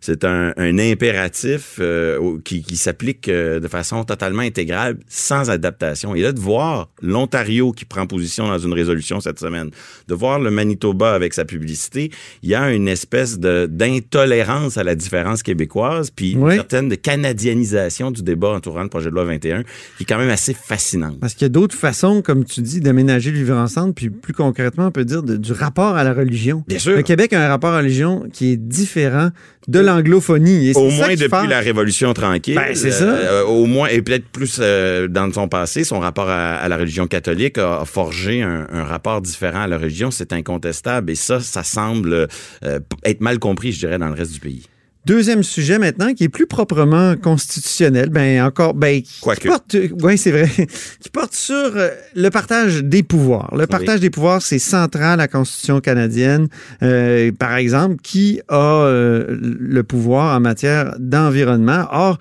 c'est 0.00 0.24
un, 0.24 0.52
un 0.56 0.78
impératif 0.78 1.76
euh, 1.80 2.38
qui, 2.44 2.62
qui 2.62 2.76
s'applique 2.76 3.28
euh, 3.28 3.60
de 3.60 3.68
façon 3.68 4.04
totalement 4.04 4.42
intégrale, 4.42 4.96
sans 5.08 5.50
adaptation. 5.50 6.14
Et 6.14 6.22
là, 6.22 6.32
de 6.32 6.40
voir 6.40 6.88
l'Ontario 7.02 7.72
qui 7.72 7.84
prend 7.84 8.06
position 8.06 8.48
dans 8.48 8.58
une 8.58 8.72
résolution 8.72 9.20
cette 9.20 9.38
semaine, 9.38 9.70
de 10.08 10.14
voir 10.14 10.38
le 10.40 10.50
Manitoba 10.50 11.14
avec 11.14 11.34
sa 11.34 11.44
publicité, 11.44 12.10
il 12.42 12.50
y 12.50 12.54
a 12.54 12.72
une 12.72 12.88
espèce 12.88 13.38
d'intolérance 13.38 14.76
à 14.78 14.84
la 14.84 14.94
différence 14.94 15.42
québécoise, 15.42 16.10
puis 16.10 16.36
Oui. 16.36 16.50
une 16.52 16.56
certaine 16.56 16.88
de 16.88 16.94
canadianisation 16.94 18.10
du 18.10 18.22
débat 18.22 18.50
entourant 18.50 18.82
le 18.82 18.88
projet 18.88 19.10
de 19.10 19.14
loi 19.14 19.24
21, 19.24 19.62
qui 19.96 20.02
est 20.02 20.06
quand 20.06 20.18
même 20.18 20.30
assez 20.30 20.54
fascinante. 20.54 21.18
Parce 21.20 21.34
qu'il 21.34 21.42
y 21.42 21.46
a 21.46 21.48
d'autres 21.50 21.76
façons, 21.76 22.22
comme 22.22 22.44
tu 22.44 22.60
dis, 22.60 22.80
d'aménager 22.80 23.30
le 23.30 23.38
vivre 23.38 23.56
ensemble, 23.56 23.94
puis 23.94 24.10
plus 24.10 24.32
concrètement, 24.34 24.86
on 24.86 24.90
peut 24.90 25.04
dire 25.04 25.22
de- 25.22 25.36
du 25.36 25.52
rapport 25.52 25.96
à 25.96 26.04
la 26.04 26.12
religion. 26.12 26.64
Bien 26.68 26.78
sûr. 26.78 26.96
Le 26.96 27.02
Québec 27.02 27.32
a 27.32 27.44
un 27.44 27.48
rapport 27.48 27.70
à 27.70 27.74
la 27.74 27.78
religion 27.78 28.26
qui 28.32 28.52
est 28.52 28.56
différent 28.56 29.30
de 29.68 29.78
l'anglophonie. 29.78 30.72
Au 30.74 30.90
moins 30.90 31.14
depuis 31.14 31.46
la 31.48 31.60
Révolution 31.60 32.12
tranquille. 32.14 32.54
Ben, 32.56 32.74
c'est 32.74 32.90
ça. 32.90 33.04
euh, 33.04 33.44
au 33.44 33.66
moins, 33.66 33.88
et 33.88 34.00
peut-être 34.02 34.26
plus 34.28 34.58
euh, 34.60 35.06
dans 35.06 35.30
son 35.32 35.48
passé, 35.48 35.84
son 35.84 36.00
rapport 36.00 36.28
à, 36.28 36.54
à 36.56 36.68
la 36.68 36.76
religion 36.76 37.06
catholique 37.06 37.58
a, 37.58 37.80
a 37.80 37.84
forgé 37.84 38.42
un, 38.42 38.66
un 38.72 38.84
rapport 38.84 39.20
différent 39.20 39.62
à 39.62 39.66
la 39.66 39.76
religion. 39.78 40.10
C'est 40.10 40.32
incontestable. 40.32 41.10
Et 41.10 41.14
ça, 41.14 41.40
ça 41.40 41.62
semble 41.62 42.28
euh, 42.64 42.78
être 43.04 43.20
mal 43.20 43.38
compris, 43.38 43.72
je 43.72 43.80
dirais, 43.80 43.98
dans 43.98 44.08
le 44.08 44.14
reste 44.14 44.32
du 44.32 44.40
pays. 44.40 44.66
Deuxième 45.06 45.42
sujet 45.42 45.78
maintenant, 45.78 46.12
qui 46.12 46.24
est 46.24 46.28
plus 46.28 46.46
proprement 46.46 47.16
constitutionnel, 47.16 48.10
ben 48.10 48.42
encore, 48.42 48.74
ben, 48.74 49.00
qui 49.00 49.20
Quoique. 49.22 49.48
porte, 49.48 49.74
oui, 50.02 50.18
c'est 50.18 50.30
vrai, 50.30 50.48
qui 51.00 51.08
porte 51.08 51.34
sur 51.34 51.54
euh, 51.54 51.88
le 52.14 52.28
partage 52.28 52.84
des 52.84 53.02
pouvoirs. 53.02 53.54
Le 53.56 53.66
partage 53.66 54.00
des 54.00 54.10
pouvoirs, 54.10 54.42
c'est 54.42 54.58
central 54.58 55.12
à 55.12 55.16
la 55.16 55.28
Constitution 55.28 55.80
canadienne. 55.80 56.48
Euh, 56.82 57.32
par 57.32 57.56
exemple, 57.56 57.96
qui 58.02 58.42
a 58.48 58.82
euh, 58.82 59.38
le 59.40 59.82
pouvoir 59.84 60.36
en 60.36 60.40
matière 60.40 60.94
d'environnement. 60.98 61.86
Or, 61.92 62.18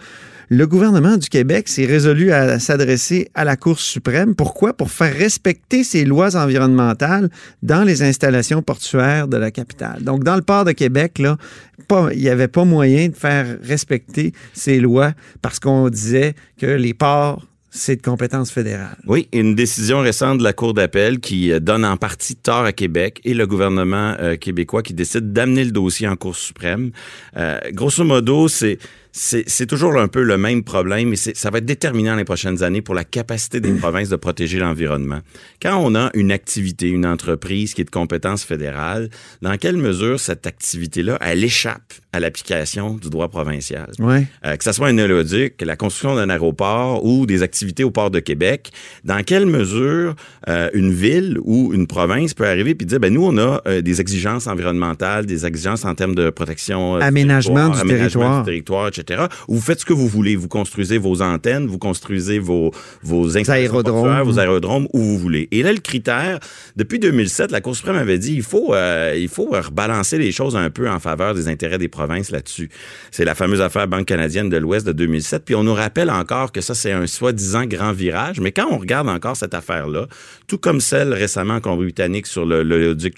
le 0.49 0.65
gouvernement 0.65 1.17
du 1.17 1.29
Québec 1.29 1.67
s'est 1.69 1.85
résolu 1.85 2.31
à 2.31 2.59
s'adresser 2.59 3.29
à 3.35 3.43
la 3.45 3.55
Cour 3.55 3.79
suprême. 3.79 4.33
Pourquoi? 4.33 4.73
Pour 4.73 4.89
faire 4.89 5.15
respecter 5.15 5.83
ces 5.83 6.05
lois 6.05 6.35
environnementales 6.35 7.29
dans 7.61 7.83
les 7.83 8.01
installations 8.01 8.63
portuaires 8.63 9.27
de 9.27 9.37
la 9.37 9.51
capitale. 9.51 10.03
Donc, 10.03 10.23
dans 10.23 10.35
le 10.35 10.41
port 10.41 10.65
de 10.65 10.71
Québec, 10.71 11.21
il 11.21 12.19
n'y 12.19 12.29
avait 12.29 12.47
pas 12.47 12.65
moyen 12.65 13.09
de 13.09 13.15
faire 13.15 13.57
respecter 13.61 14.33
ces 14.53 14.79
lois 14.79 15.13
parce 15.41 15.59
qu'on 15.59 15.87
disait 15.89 16.33
que 16.59 16.65
les 16.65 16.95
ports, 16.95 17.45
c'est 17.71 17.97
de 17.97 18.01
compétence 18.01 18.51
fédérale. 18.51 18.97
Oui, 19.05 19.27
une 19.31 19.53
décision 19.53 19.99
récente 19.99 20.39
de 20.39 20.43
la 20.43 20.53
Cour 20.53 20.73
d'appel 20.73 21.19
qui 21.19 21.51
euh, 21.51 21.59
donne 21.59 21.85
en 21.85 21.97
partie 21.97 22.35
tort 22.35 22.65
à 22.65 22.73
Québec 22.73 23.21
et 23.23 23.35
le 23.35 23.45
gouvernement 23.45 24.15
euh, 24.19 24.35
québécois 24.37 24.81
qui 24.81 24.95
décide 24.95 25.31
d'amener 25.33 25.63
le 25.63 25.71
dossier 25.71 26.07
en 26.07 26.15
Cour 26.15 26.35
suprême. 26.35 26.89
Euh, 27.37 27.59
grosso 27.71 28.03
modo, 28.03 28.47
c'est 28.47 28.79
c'est 29.11 29.65
toujours 29.65 29.97
un 29.97 30.07
peu 30.07 30.21
le 30.21 30.37
même 30.37 30.63
problème 30.63 31.13
et 31.13 31.15
ça 31.15 31.49
va 31.49 31.57
être 31.57 31.65
déterminant 31.65 32.15
les 32.15 32.23
prochaines 32.23 32.61
années 32.63 32.81
pour 32.81 32.93
la 32.93 33.03
capacité 33.03 33.59
des 33.59 33.73
provinces 33.73 34.09
de 34.09 34.15
protéger 34.15 34.59
l'environnement. 34.59 35.19
Quand 35.61 35.77
on 35.77 35.95
a 35.95 36.11
une 36.13 36.31
activité, 36.31 36.87
une 36.87 37.05
entreprise 37.05 37.73
qui 37.73 37.81
est 37.81 37.85
de 37.85 37.89
compétence 37.89 38.43
fédérale, 38.43 39.09
dans 39.41 39.57
quelle 39.57 39.77
mesure 39.77 40.19
cette 40.19 40.45
activité-là, 40.45 41.17
elle 41.21 41.43
échappe 41.43 41.93
à 42.13 42.19
l'application 42.19 42.95
du 42.95 43.09
droit 43.09 43.29
provincial? 43.29 43.89
Ouais. 43.99 44.27
Euh, 44.45 44.55
que 44.55 44.63
ce 44.63 44.71
soit 44.71 44.87
un 44.87 44.97
éloduc, 44.97 45.61
la 45.61 45.75
construction 45.75 46.15
d'un 46.15 46.29
aéroport 46.29 47.03
ou 47.03 47.25
des 47.25 47.41
activités 47.43 47.83
au 47.83 47.91
port 47.91 48.11
de 48.11 48.19
Québec, 48.19 48.71
dans 49.03 49.23
quelle 49.23 49.45
mesure 49.45 50.15
euh, 50.47 50.69
une 50.73 50.93
ville 50.93 51.39
ou 51.43 51.73
une 51.73 51.87
province 51.87 52.33
peut 52.33 52.47
arriver 52.47 52.75
puis 52.75 52.85
dire, 52.85 52.99
ben 52.99 53.13
nous, 53.13 53.25
on 53.25 53.37
a 53.37 53.61
euh, 53.67 53.81
des 53.81 54.01
exigences 54.01 54.47
environnementales, 54.47 55.25
des 55.25 55.45
exigences 55.45 55.83
en 55.85 55.95
termes 55.95 56.15
de 56.15 56.29
protection... 56.29 56.95
Aménagement 56.95 57.69
du 57.69 57.79
aménagement 57.79 58.43
territoire. 58.43 58.43
du 58.43 58.45
territoire, 58.45 58.87
etc. 58.87 58.98
Vous 59.47 59.61
faites 59.61 59.79
ce 59.79 59.85
que 59.85 59.93
vous 59.93 60.07
voulez. 60.07 60.35
Vous 60.35 60.47
construisez 60.47 60.97
vos 60.97 61.21
antennes, 61.21 61.67
vous 61.67 61.77
construisez 61.77 62.39
vos, 62.39 62.71
vos 63.03 63.37
aérodromes. 63.37 64.21
vos 64.21 64.39
aérodromes 64.39 64.87
où 64.93 64.99
vous 64.99 65.17
voulez. 65.17 65.47
Et 65.51 65.63
là, 65.63 65.71
le 65.71 65.79
critère, 65.79 66.39
depuis 66.75 66.99
2007, 66.99 67.51
la 67.51 67.61
Cour 67.61 67.75
suprême 67.75 67.95
avait 67.95 68.17
dit 68.17 68.33
il 68.33 68.43
faut, 68.43 68.73
euh, 68.73 69.15
il 69.17 69.29
faut 69.29 69.49
rebalancer 69.49 70.17
les 70.17 70.31
choses 70.31 70.55
un 70.55 70.69
peu 70.69 70.89
en 70.89 70.99
faveur 70.99 71.33
des 71.33 71.47
intérêts 71.47 71.77
des 71.77 71.87
provinces 71.87 72.31
là-dessus. 72.31 72.69
C'est 73.11 73.25
la 73.25 73.35
fameuse 73.35 73.61
affaire 73.61 73.87
Banque 73.87 74.05
canadienne 74.05 74.49
de 74.49 74.57
l'Ouest 74.57 74.85
de 74.85 74.91
2007. 74.91 75.43
Puis 75.45 75.55
on 75.55 75.63
nous 75.63 75.73
rappelle 75.73 76.09
encore 76.09 76.51
que 76.51 76.61
ça, 76.61 76.75
c'est 76.75 76.91
un 76.91 77.07
soi-disant 77.07 77.65
grand 77.65 77.91
virage. 77.91 78.39
Mais 78.39 78.51
quand 78.51 78.67
on 78.71 78.77
regarde 78.77 79.09
encore 79.09 79.35
cette 79.35 79.53
affaire-là, 79.53 80.07
tout 80.49 80.57
comme 80.57 80.81
celle 80.81 81.13
récemment 81.13 81.55
en 81.55 81.61
Colombie-Britannique 81.61 82.27
sur 82.27 82.45
le, 82.45 82.63
le 82.63 82.95
duc 82.95 83.15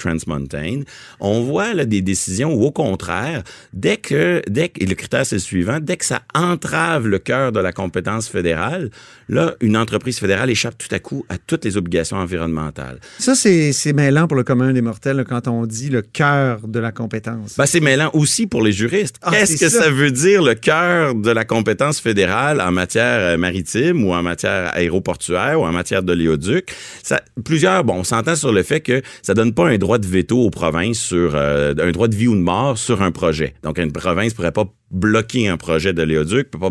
on 1.19 1.41
voit 1.41 1.73
là, 1.73 1.85
des 1.85 2.01
décisions 2.01 2.53
où, 2.53 2.63
au 2.63 2.71
contraire, 2.71 3.43
dès 3.73 3.97
que, 3.97 4.41
dès 4.47 4.69
que, 4.69 4.83
et 4.83 4.85
le 4.85 4.95
critère, 4.95 5.25
c'est 5.25 5.37
le 5.37 5.41
suivant, 5.41 5.79
dès 5.81 5.97
que 5.97 6.05
ça 6.05 6.21
entrave 6.33 7.07
le 7.07 7.19
cœur 7.19 7.51
de 7.51 7.59
la 7.59 7.71
compétence 7.71 8.27
fédérale, 8.27 8.89
là, 9.31 9.55
une 9.61 9.75
entreprise 9.77 10.19
fédérale 10.19 10.49
échappe 10.51 10.77
tout 10.77 10.93
à 10.93 10.99
coup 10.99 11.25
à 11.29 11.37
toutes 11.39 11.65
les 11.65 11.77
obligations 11.77 12.17
environnementales. 12.17 12.99
Ça, 13.17 13.33
c'est 13.33 13.71
c'est 13.71 13.93
mêlant 13.93 14.27
pour 14.27 14.37
le 14.37 14.43
commun 14.43 14.73
des 14.73 14.81
mortels 14.81 15.17
là, 15.17 15.23
quand 15.23 15.47
on 15.47 15.65
dit 15.65 15.89
le 15.89 16.01
cœur 16.03 16.67
de 16.67 16.79
la 16.79 16.91
compétence. 16.91 17.55
Ben, 17.57 17.65
c'est 17.65 17.79
mêlant 17.79 18.11
aussi 18.13 18.45
pour 18.45 18.61
les 18.61 18.73
juristes. 18.73 19.15
Ah, 19.21 19.31
Qu'est-ce 19.31 19.57
que 19.57 19.69
ça. 19.69 19.83
ça. 19.83 19.89
veut 19.89 20.11
dire 20.11 20.43
le 20.43 20.53
cœur 20.53 21.15
de 21.15 21.31
la 21.31 21.45
compétence 21.45 21.99
fédérale 21.99 22.61
en 22.61 22.71
matière 22.71 23.19
euh, 23.21 23.37
maritime 23.37 24.03
ou 24.03 24.13
en 24.13 24.21
matière 24.21 24.75
aéroportuaire 24.75 25.59
ou 25.59 25.65
en 25.65 25.71
matière 25.71 26.03
d'oléoduc? 26.03 26.75
Plusieurs, 27.45 27.83
bon, 27.83 27.95
on 27.95 28.03
s'entend 28.03 28.35
sur 28.35 28.51
le 28.51 28.63
fait 28.63 28.81
que 28.81 29.01
ça 29.21 29.33
donne 29.33 29.53
pas 29.53 29.67
un 29.67 29.77
droit 29.77 29.97
de 29.97 30.07
veto 30.07 30.37
aux 30.39 30.49
provinces 30.49 30.99
sur 30.99 31.35
euh, 31.35 31.73
un 31.79 31.91
droit 31.91 32.07
de 32.09 32.15
vie 32.15 32.27
ou 32.27 32.35
de 32.35 32.41
mort 32.41 32.77
sur 32.77 33.01
un 33.01 33.11
projet. 33.11 33.53
Donc, 33.63 33.77
une 33.79 33.91
province 33.93 34.33
pourrait 34.33 34.51
pas 34.51 34.65
bloquer 34.91 35.47
un 35.47 35.57
projet 35.57 35.93
d'oléoduc, 35.93 36.51
peut 36.51 36.59
pas 36.59 36.69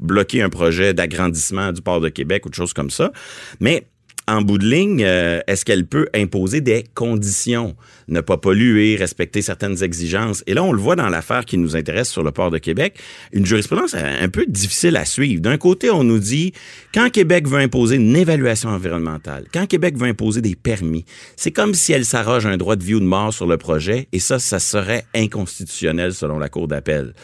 bloquer 0.00 0.42
un 0.42 0.48
projet 0.48 0.94
d'agrandissement 0.94 1.72
du 1.72 1.82
port 1.82 2.00
de 2.00 2.08
Québec 2.08 2.46
ou 2.46 2.48
de 2.48 2.54
choses 2.54 2.72
comme 2.72 2.90
ça. 2.90 3.12
Mais 3.60 3.86
en 4.30 4.42
bout 4.42 4.58
de 4.58 4.66
ligne, 4.66 5.02
euh, 5.04 5.40
est-ce 5.46 5.64
qu'elle 5.64 5.86
peut 5.86 6.06
imposer 6.14 6.60
des 6.60 6.84
conditions? 6.94 7.74
Ne 8.08 8.20
pas 8.20 8.36
polluer, 8.36 8.96
respecter 8.96 9.42
certaines 9.42 9.82
exigences. 9.82 10.44
Et 10.46 10.54
là, 10.54 10.62
on 10.62 10.72
le 10.72 10.80
voit 10.80 10.96
dans 10.96 11.08
l'affaire 11.08 11.44
qui 11.44 11.58
nous 11.58 11.76
intéresse 11.76 12.08
sur 12.08 12.22
le 12.22 12.30
port 12.30 12.50
de 12.50 12.58
Québec, 12.58 12.98
une 13.32 13.44
jurisprudence 13.44 13.94
un 13.94 14.28
peu 14.28 14.46
difficile 14.46 14.96
à 14.96 15.04
suivre. 15.04 15.40
D'un 15.42 15.58
côté, 15.58 15.90
on 15.90 16.04
nous 16.04 16.18
dit, 16.18 16.52
quand 16.94 17.10
Québec 17.10 17.48
veut 17.48 17.58
imposer 17.58 17.96
une 17.96 18.16
évaluation 18.16 18.70
environnementale, 18.70 19.46
quand 19.52 19.66
Québec 19.66 19.96
veut 19.96 20.08
imposer 20.08 20.40
des 20.40 20.54
permis, 20.54 21.04
c'est 21.36 21.50
comme 21.50 21.74
si 21.74 21.92
elle 21.92 22.04
s'arroge 22.04 22.46
un 22.46 22.56
droit 22.56 22.76
de 22.76 22.84
vie 22.84 22.94
ou 22.94 23.00
de 23.00 23.04
mort 23.04 23.34
sur 23.34 23.46
le 23.46 23.56
projet, 23.56 24.08
et 24.12 24.20
ça, 24.20 24.38
ça 24.38 24.60
serait 24.60 25.04
inconstitutionnel 25.14 26.14
selon 26.14 26.38
la 26.38 26.48
Cour 26.48 26.68
d'appel. 26.68 27.14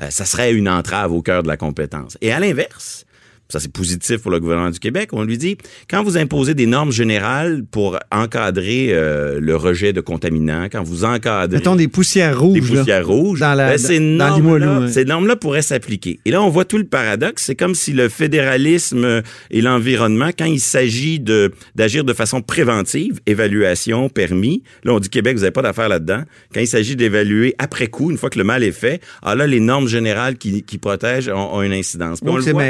Euh, 0.00 0.10
ça 0.10 0.24
serait 0.24 0.52
une 0.52 0.68
entrave 0.68 1.12
au 1.12 1.22
cœur 1.22 1.42
de 1.42 1.48
la 1.48 1.56
compétence. 1.56 2.16
Et 2.20 2.32
à 2.32 2.40
l'inverse, 2.40 3.04
ça 3.50 3.60
c'est 3.60 3.72
positif 3.72 4.18
pour 4.18 4.30
le 4.30 4.40
gouvernement 4.40 4.70
du 4.70 4.78
Québec, 4.78 5.10
on 5.12 5.24
lui 5.24 5.36
dit, 5.38 5.56
quand 5.90 6.02
vous 6.02 6.16
imposez 6.16 6.54
des 6.54 6.66
normes 6.66 6.92
générales 6.92 7.62
pour 7.70 7.98
encadrer 8.10 8.88
euh, 8.90 9.38
le 9.40 9.56
rejet 9.56 9.92
de 9.92 10.00
contaminants, 10.00 10.66
quand 10.70 10.82
vous 10.82 11.04
encadrez 11.04 11.58
Mettons 11.58 11.76
des 11.76 11.88
poussières 11.88 12.38
rouges. 12.40 12.60
des 12.60 12.74
là. 12.74 12.80
poussières 12.80 13.06
rouges, 13.06 13.40
Dans 13.40 13.54
la- 13.54 13.70
ben, 13.70 13.78
ces 13.78 13.98
normes-là 14.00 14.80
ouais. 14.86 15.04
normes-là 15.04 15.36
pourraient 15.36 15.62
s'appliquer. 15.62 16.20
Et 16.24 16.30
là, 16.30 16.42
on 16.42 16.48
voit 16.48 16.64
tout 16.64 16.78
le 16.78 16.84
paradoxe. 16.84 17.44
C'est 17.44 17.54
comme 17.56 17.74
si 17.74 17.92
le 17.92 18.08
fédéralisme 18.08 19.22
et 19.50 19.60
l'environnement, 19.60 20.30
quand 20.36 20.44
il 20.44 20.60
s'agit 20.60 21.20
de 21.20 21.52
d'agir 21.74 22.04
de 22.04 22.12
façon 22.12 22.40
préventive, 22.42 23.20
évaluation, 23.26 24.08
permis, 24.08 24.62
là, 24.84 24.92
on 24.94 24.98
dit 25.00 25.08
Québec, 25.08 25.34
vous 25.36 25.40
n'avez 25.42 25.50
pas 25.52 25.62
d'affaire 25.62 25.88
là-dedans. 25.88 26.22
Quand 26.54 26.60
il 26.60 26.66
s'agit 26.66 26.96
d'évaluer 26.96 27.54
après 27.58 27.86
coup, 27.88 28.10
une 28.10 28.18
fois 28.18 28.30
que 28.30 28.38
le 28.38 28.44
mal 28.44 28.62
est 28.62 28.72
fait, 28.72 29.00
ah 29.22 29.34
là, 29.34 29.46
les 29.46 29.60
normes 29.60 29.88
générales 29.88 30.36
qui, 30.36 30.62
qui 30.62 30.78
protègent 30.78 31.28
ont, 31.28 31.54
ont 31.54 31.62
une 31.62 31.72
incidence. 31.72 32.20
Puis 32.20 32.30
on 32.30 32.36
le 32.36 32.42
c'est 32.42 32.52
voit-. 32.52 32.62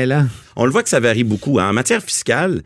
On 0.60 0.66
le 0.66 0.70
voit 0.70 0.82
que 0.82 0.88
ça 0.90 1.00
varie 1.00 1.24
beaucoup. 1.24 1.58
hein. 1.58 1.70
En 1.70 1.72
matière 1.72 2.02
fiscale, 2.02 2.62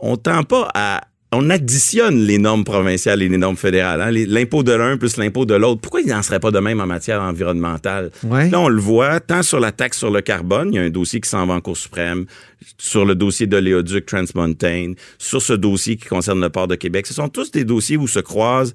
on 0.00 0.16
tend 0.16 0.42
pas 0.42 0.68
à 0.74 1.00
on 1.30 1.50
additionne 1.50 2.20
les 2.20 2.38
normes 2.38 2.64
provinciales 2.64 3.20
et 3.22 3.28
les 3.28 3.36
normes 3.36 3.56
fédérales. 3.56 4.00
hein. 4.00 4.10
L'impôt 4.10 4.62
de 4.62 4.72
l'un 4.72 4.96
plus 4.96 5.18
l'impôt 5.18 5.44
de 5.44 5.54
l'autre. 5.54 5.80
Pourquoi 5.82 6.00
il 6.00 6.06
n'en 6.08 6.22
serait 6.22 6.40
pas 6.40 6.50
de 6.50 6.58
même 6.58 6.80
en 6.80 6.86
matière 6.86 7.20
environnementale? 7.20 8.10
Ouais. 8.24 8.48
Là, 8.48 8.58
on 8.60 8.68
le 8.68 8.80
voit, 8.80 9.20
tant 9.20 9.42
sur 9.42 9.60
la 9.60 9.70
taxe 9.70 9.98
sur 9.98 10.10
le 10.10 10.22
carbone, 10.22 10.70
il 10.72 10.76
y 10.76 10.78
a 10.78 10.82
un 10.82 10.88
dossier 10.90 11.20
qui 11.20 11.28
s'en 11.28 11.44
va 11.46 11.52
en 11.54 11.60
Cour 11.60 11.76
suprême, 11.76 12.24
sur 12.78 13.04
le 13.04 13.14
dossier 13.14 13.46
de 13.46 13.56
l'Oléoduc 13.56 14.06
Transmontane, 14.06 14.94
sur 15.18 15.42
ce 15.42 15.52
dossier 15.52 15.96
qui 15.96 16.08
concerne 16.08 16.40
le 16.40 16.48
port 16.48 16.66
de 16.66 16.76
Québec. 16.76 17.06
Ce 17.06 17.12
sont 17.14 17.28
tous 17.28 17.50
des 17.50 17.64
dossiers 17.64 17.98
où 17.98 18.08
se 18.08 18.20
croisent 18.20 18.72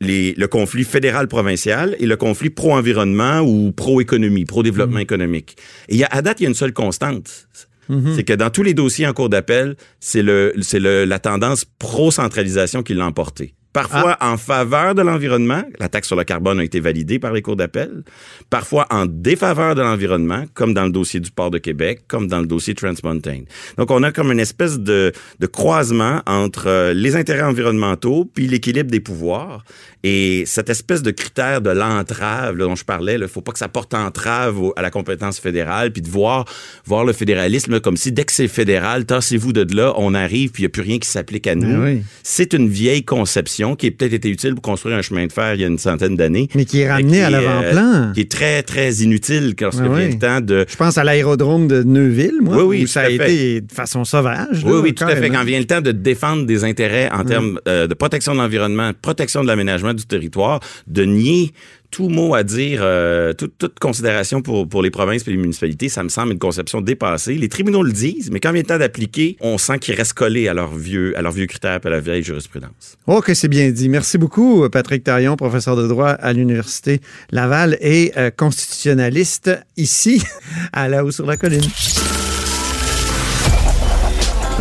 les- 0.00 0.32
le 0.38 0.46
conflit 0.48 0.84
fédéral-provincial 0.84 1.94
et 1.98 2.06
le 2.06 2.16
conflit 2.16 2.48
pro-environnement 2.48 3.40
ou 3.40 3.70
pro-économie, 3.70 4.46
pro-développement 4.46 4.98
économique. 5.00 5.56
Et 5.90 5.96
y 5.96 6.04
a, 6.04 6.08
à 6.10 6.22
date, 6.22 6.40
il 6.40 6.44
y 6.44 6.46
a 6.46 6.48
une 6.48 6.54
seule 6.54 6.72
constante. 6.72 7.48
C'est 7.88 8.24
que 8.24 8.32
dans 8.32 8.50
tous 8.50 8.62
les 8.62 8.74
dossiers 8.74 9.06
en 9.06 9.12
cours 9.12 9.28
d'appel, 9.28 9.76
c'est 10.00 10.22
le, 10.22 10.54
c'est 10.62 10.78
le, 10.78 11.04
la 11.04 11.18
tendance 11.18 11.64
pro-centralisation 11.64 12.82
qui 12.82 12.94
l'a 12.94 13.06
emporté. 13.06 13.54
Parfois 13.72 14.16
en 14.20 14.36
faveur 14.36 14.94
de 14.94 15.02
l'environnement, 15.02 15.62
la 15.78 15.88
taxe 15.88 16.06
sur 16.08 16.16
le 16.16 16.24
carbone 16.24 16.60
a 16.60 16.64
été 16.64 16.78
validée 16.80 17.18
par 17.18 17.32
les 17.32 17.40
cours 17.40 17.56
d'appel. 17.56 18.02
Parfois 18.50 18.86
en 18.90 19.06
défaveur 19.06 19.74
de 19.74 19.80
l'environnement, 19.82 20.44
comme 20.54 20.74
dans 20.74 20.84
le 20.84 20.90
dossier 20.92 21.20
du 21.20 21.30
port 21.30 21.50
de 21.50 21.58
Québec, 21.58 22.02
comme 22.06 22.26
dans 22.26 22.40
le 22.40 22.46
dossier 22.46 22.74
Transmontane. 22.74 23.44
Donc 23.78 23.90
on 23.90 24.02
a 24.02 24.12
comme 24.12 24.30
une 24.30 24.40
espèce 24.40 24.78
de, 24.78 25.12
de 25.40 25.46
croisement 25.46 26.20
entre 26.26 26.66
euh, 26.68 26.92
les 26.92 27.16
intérêts 27.16 27.42
environnementaux 27.42 28.28
puis 28.34 28.46
l'équilibre 28.46 28.90
des 28.90 29.00
pouvoirs. 29.00 29.64
Et 30.04 30.42
cette 30.46 30.68
espèce 30.68 31.00
de 31.02 31.12
critère 31.12 31.60
de 31.60 31.70
l'entrave 31.70 32.56
là, 32.56 32.66
dont 32.66 32.74
je 32.74 32.84
parlais, 32.84 33.14
il 33.20 33.28
faut 33.28 33.40
pas 33.40 33.52
que 33.52 33.58
ça 33.58 33.68
porte 33.68 33.94
entrave 33.94 34.60
au- 34.60 34.72
à 34.76 34.82
la 34.82 34.90
compétence 34.90 35.38
fédérale, 35.38 35.92
puis 35.92 36.02
de 36.02 36.08
voir, 36.10 36.44
voir 36.84 37.04
le 37.04 37.12
fédéralisme 37.12 37.78
comme 37.80 37.96
si 37.96 38.10
dès 38.10 38.24
que 38.24 38.32
c'est 38.32 38.48
fédéral, 38.48 39.06
tassez-vous 39.06 39.52
de 39.52 39.64
là, 39.76 39.94
on 39.96 40.12
arrive, 40.14 40.50
puis 40.50 40.62
il 40.62 40.64
n'y 40.64 40.66
a 40.66 40.70
plus 40.70 40.82
rien 40.82 40.98
qui 40.98 41.08
s'applique 41.08 41.46
à 41.46 41.54
nous. 41.54 41.68
Ben 41.80 41.84
oui. 41.98 42.02
C'est 42.24 42.52
une 42.52 42.68
vieille 42.68 43.04
conception 43.04 43.61
qui 43.76 43.86
a 43.88 43.90
peut-être 43.90 44.12
été 44.12 44.28
utile 44.28 44.54
pour 44.54 44.62
construire 44.62 44.96
un 44.96 45.02
chemin 45.02 45.26
de 45.26 45.32
fer 45.32 45.54
il 45.54 45.60
y 45.60 45.64
a 45.64 45.66
une 45.66 45.78
centaine 45.78 46.16
d'années. 46.16 46.48
Mais 46.54 46.64
qui 46.64 46.80
est 46.80 46.90
ramené 46.90 47.18
Qui 47.18 47.22
à 47.22 47.28
est, 47.28 47.30
l'avant-plan. 47.30 47.92
euh, 47.94 48.12
qui 48.12 48.20
est 48.20 48.30
très, 48.30 48.62
très 48.62 48.92
inutile 48.94 49.54
lorsque 49.60 49.80
Ben 49.80 49.94
vient 49.94 50.08
le 50.08 50.18
temps 50.18 50.40
de... 50.40 50.64
Je 50.68 50.76
pense 50.76 50.98
à 50.98 51.04
l'aérodrome 51.04 51.68
de 51.68 51.82
Neuville, 51.82 52.38
moi, 52.40 52.56
Oui, 52.58 52.62
oui, 52.78 52.84
où 52.84 52.86
ça 52.86 53.02
a 53.02 53.04
fait. 53.06 53.14
été 53.14 53.60
de 53.62 53.72
façon 53.72 54.04
sauvage. 54.04 54.62
Oui, 54.64 54.72
là, 54.72 54.80
oui, 54.80 54.94
tout 54.94 55.04
à 55.04 55.16
fait. 55.16 55.30
Quand 55.30 55.44
vient 55.44 55.58
le 55.58 55.66
temps 55.66 55.80
de 55.80 55.92
défendre 55.92 56.44
des 56.46 56.64
intérêts 56.64 57.08
en 57.12 57.24
termes 57.24 57.58
euh, 57.68 57.86
de 57.86 57.94
protection 57.94 58.32
de 58.34 58.38
l'environnement, 58.38 58.92
protection 59.00 59.42
de 59.42 59.46
l'aménagement 59.48 59.94
du 59.94 60.04
territoire, 60.04 60.60
de 60.86 61.04
nier 61.04 61.52
tout 61.92 62.08
mot 62.08 62.34
à 62.34 62.42
dire, 62.42 62.80
euh, 62.82 63.34
toute, 63.34 63.78
considération 63.78 64.42
pour, 64.42 64.68
pour 64.68 64.82
les 64.82 64.90
provinces 64.90 65.28
et 65.28 65.30
les 65.30 65.36
municipalités, 65.36 65.88
ça 65.88 66.02
me 66.02 66.08
semble 66.08 66.32
une 66.32 66.38
conception 66.38 66.80
dépassée. 66.80 67.34
Les 67.34 67.48
tribunaux 67.48 67.82
le 67.82 67.92
disent, 67.92 68.30
mais 68.32 68.40
quand 68.40 68.50
vient 68.50 68.62
le 68.62 68.66
temps 68.66 68.78
d'appliquer, 68.78 69.36
on 69.40 69.58
sent 69.58 69.78
qu'ils 69.78 69.94
restent 69.94 70.14
collés 70.14 70.48
à 70.48 70.54
leurs 70.54 70.74
vieux, 70.74 71.14
vieux 71.32 71.46
critères 71.46 71.78
et 71.84 71.86
à 71.86 71.90
la 71.90 72.00
vieille 72.00 72.24
jurisprudence. 72.24 72.96
Que 73.24 73.34
c'est 73.34 73.48
bien 73.48 73.70
dit. 73.70 73.88
Merci 73.88 74.18
beaucoup, 74.18 74.68
Patrick 74.70 75.04
Tarion, 75.04 75.36
professeur 75.36 75.76
de 75.76 75.86
droit 75.86 76.08
à 76.08 76.32
l'Université 76.32 77.00
Laval 77.30 77.76
et 77.80 78.12
euh, 78.16 78.30
constitutionnaliste 78.30 79.50
ici, 79.76 80.24
à 80.72 80.88
La 80.88 81.04
Haut 81.04 81.12
sur 81.12 81.26
la 81.26 81.36
Colline. 81.36 81.62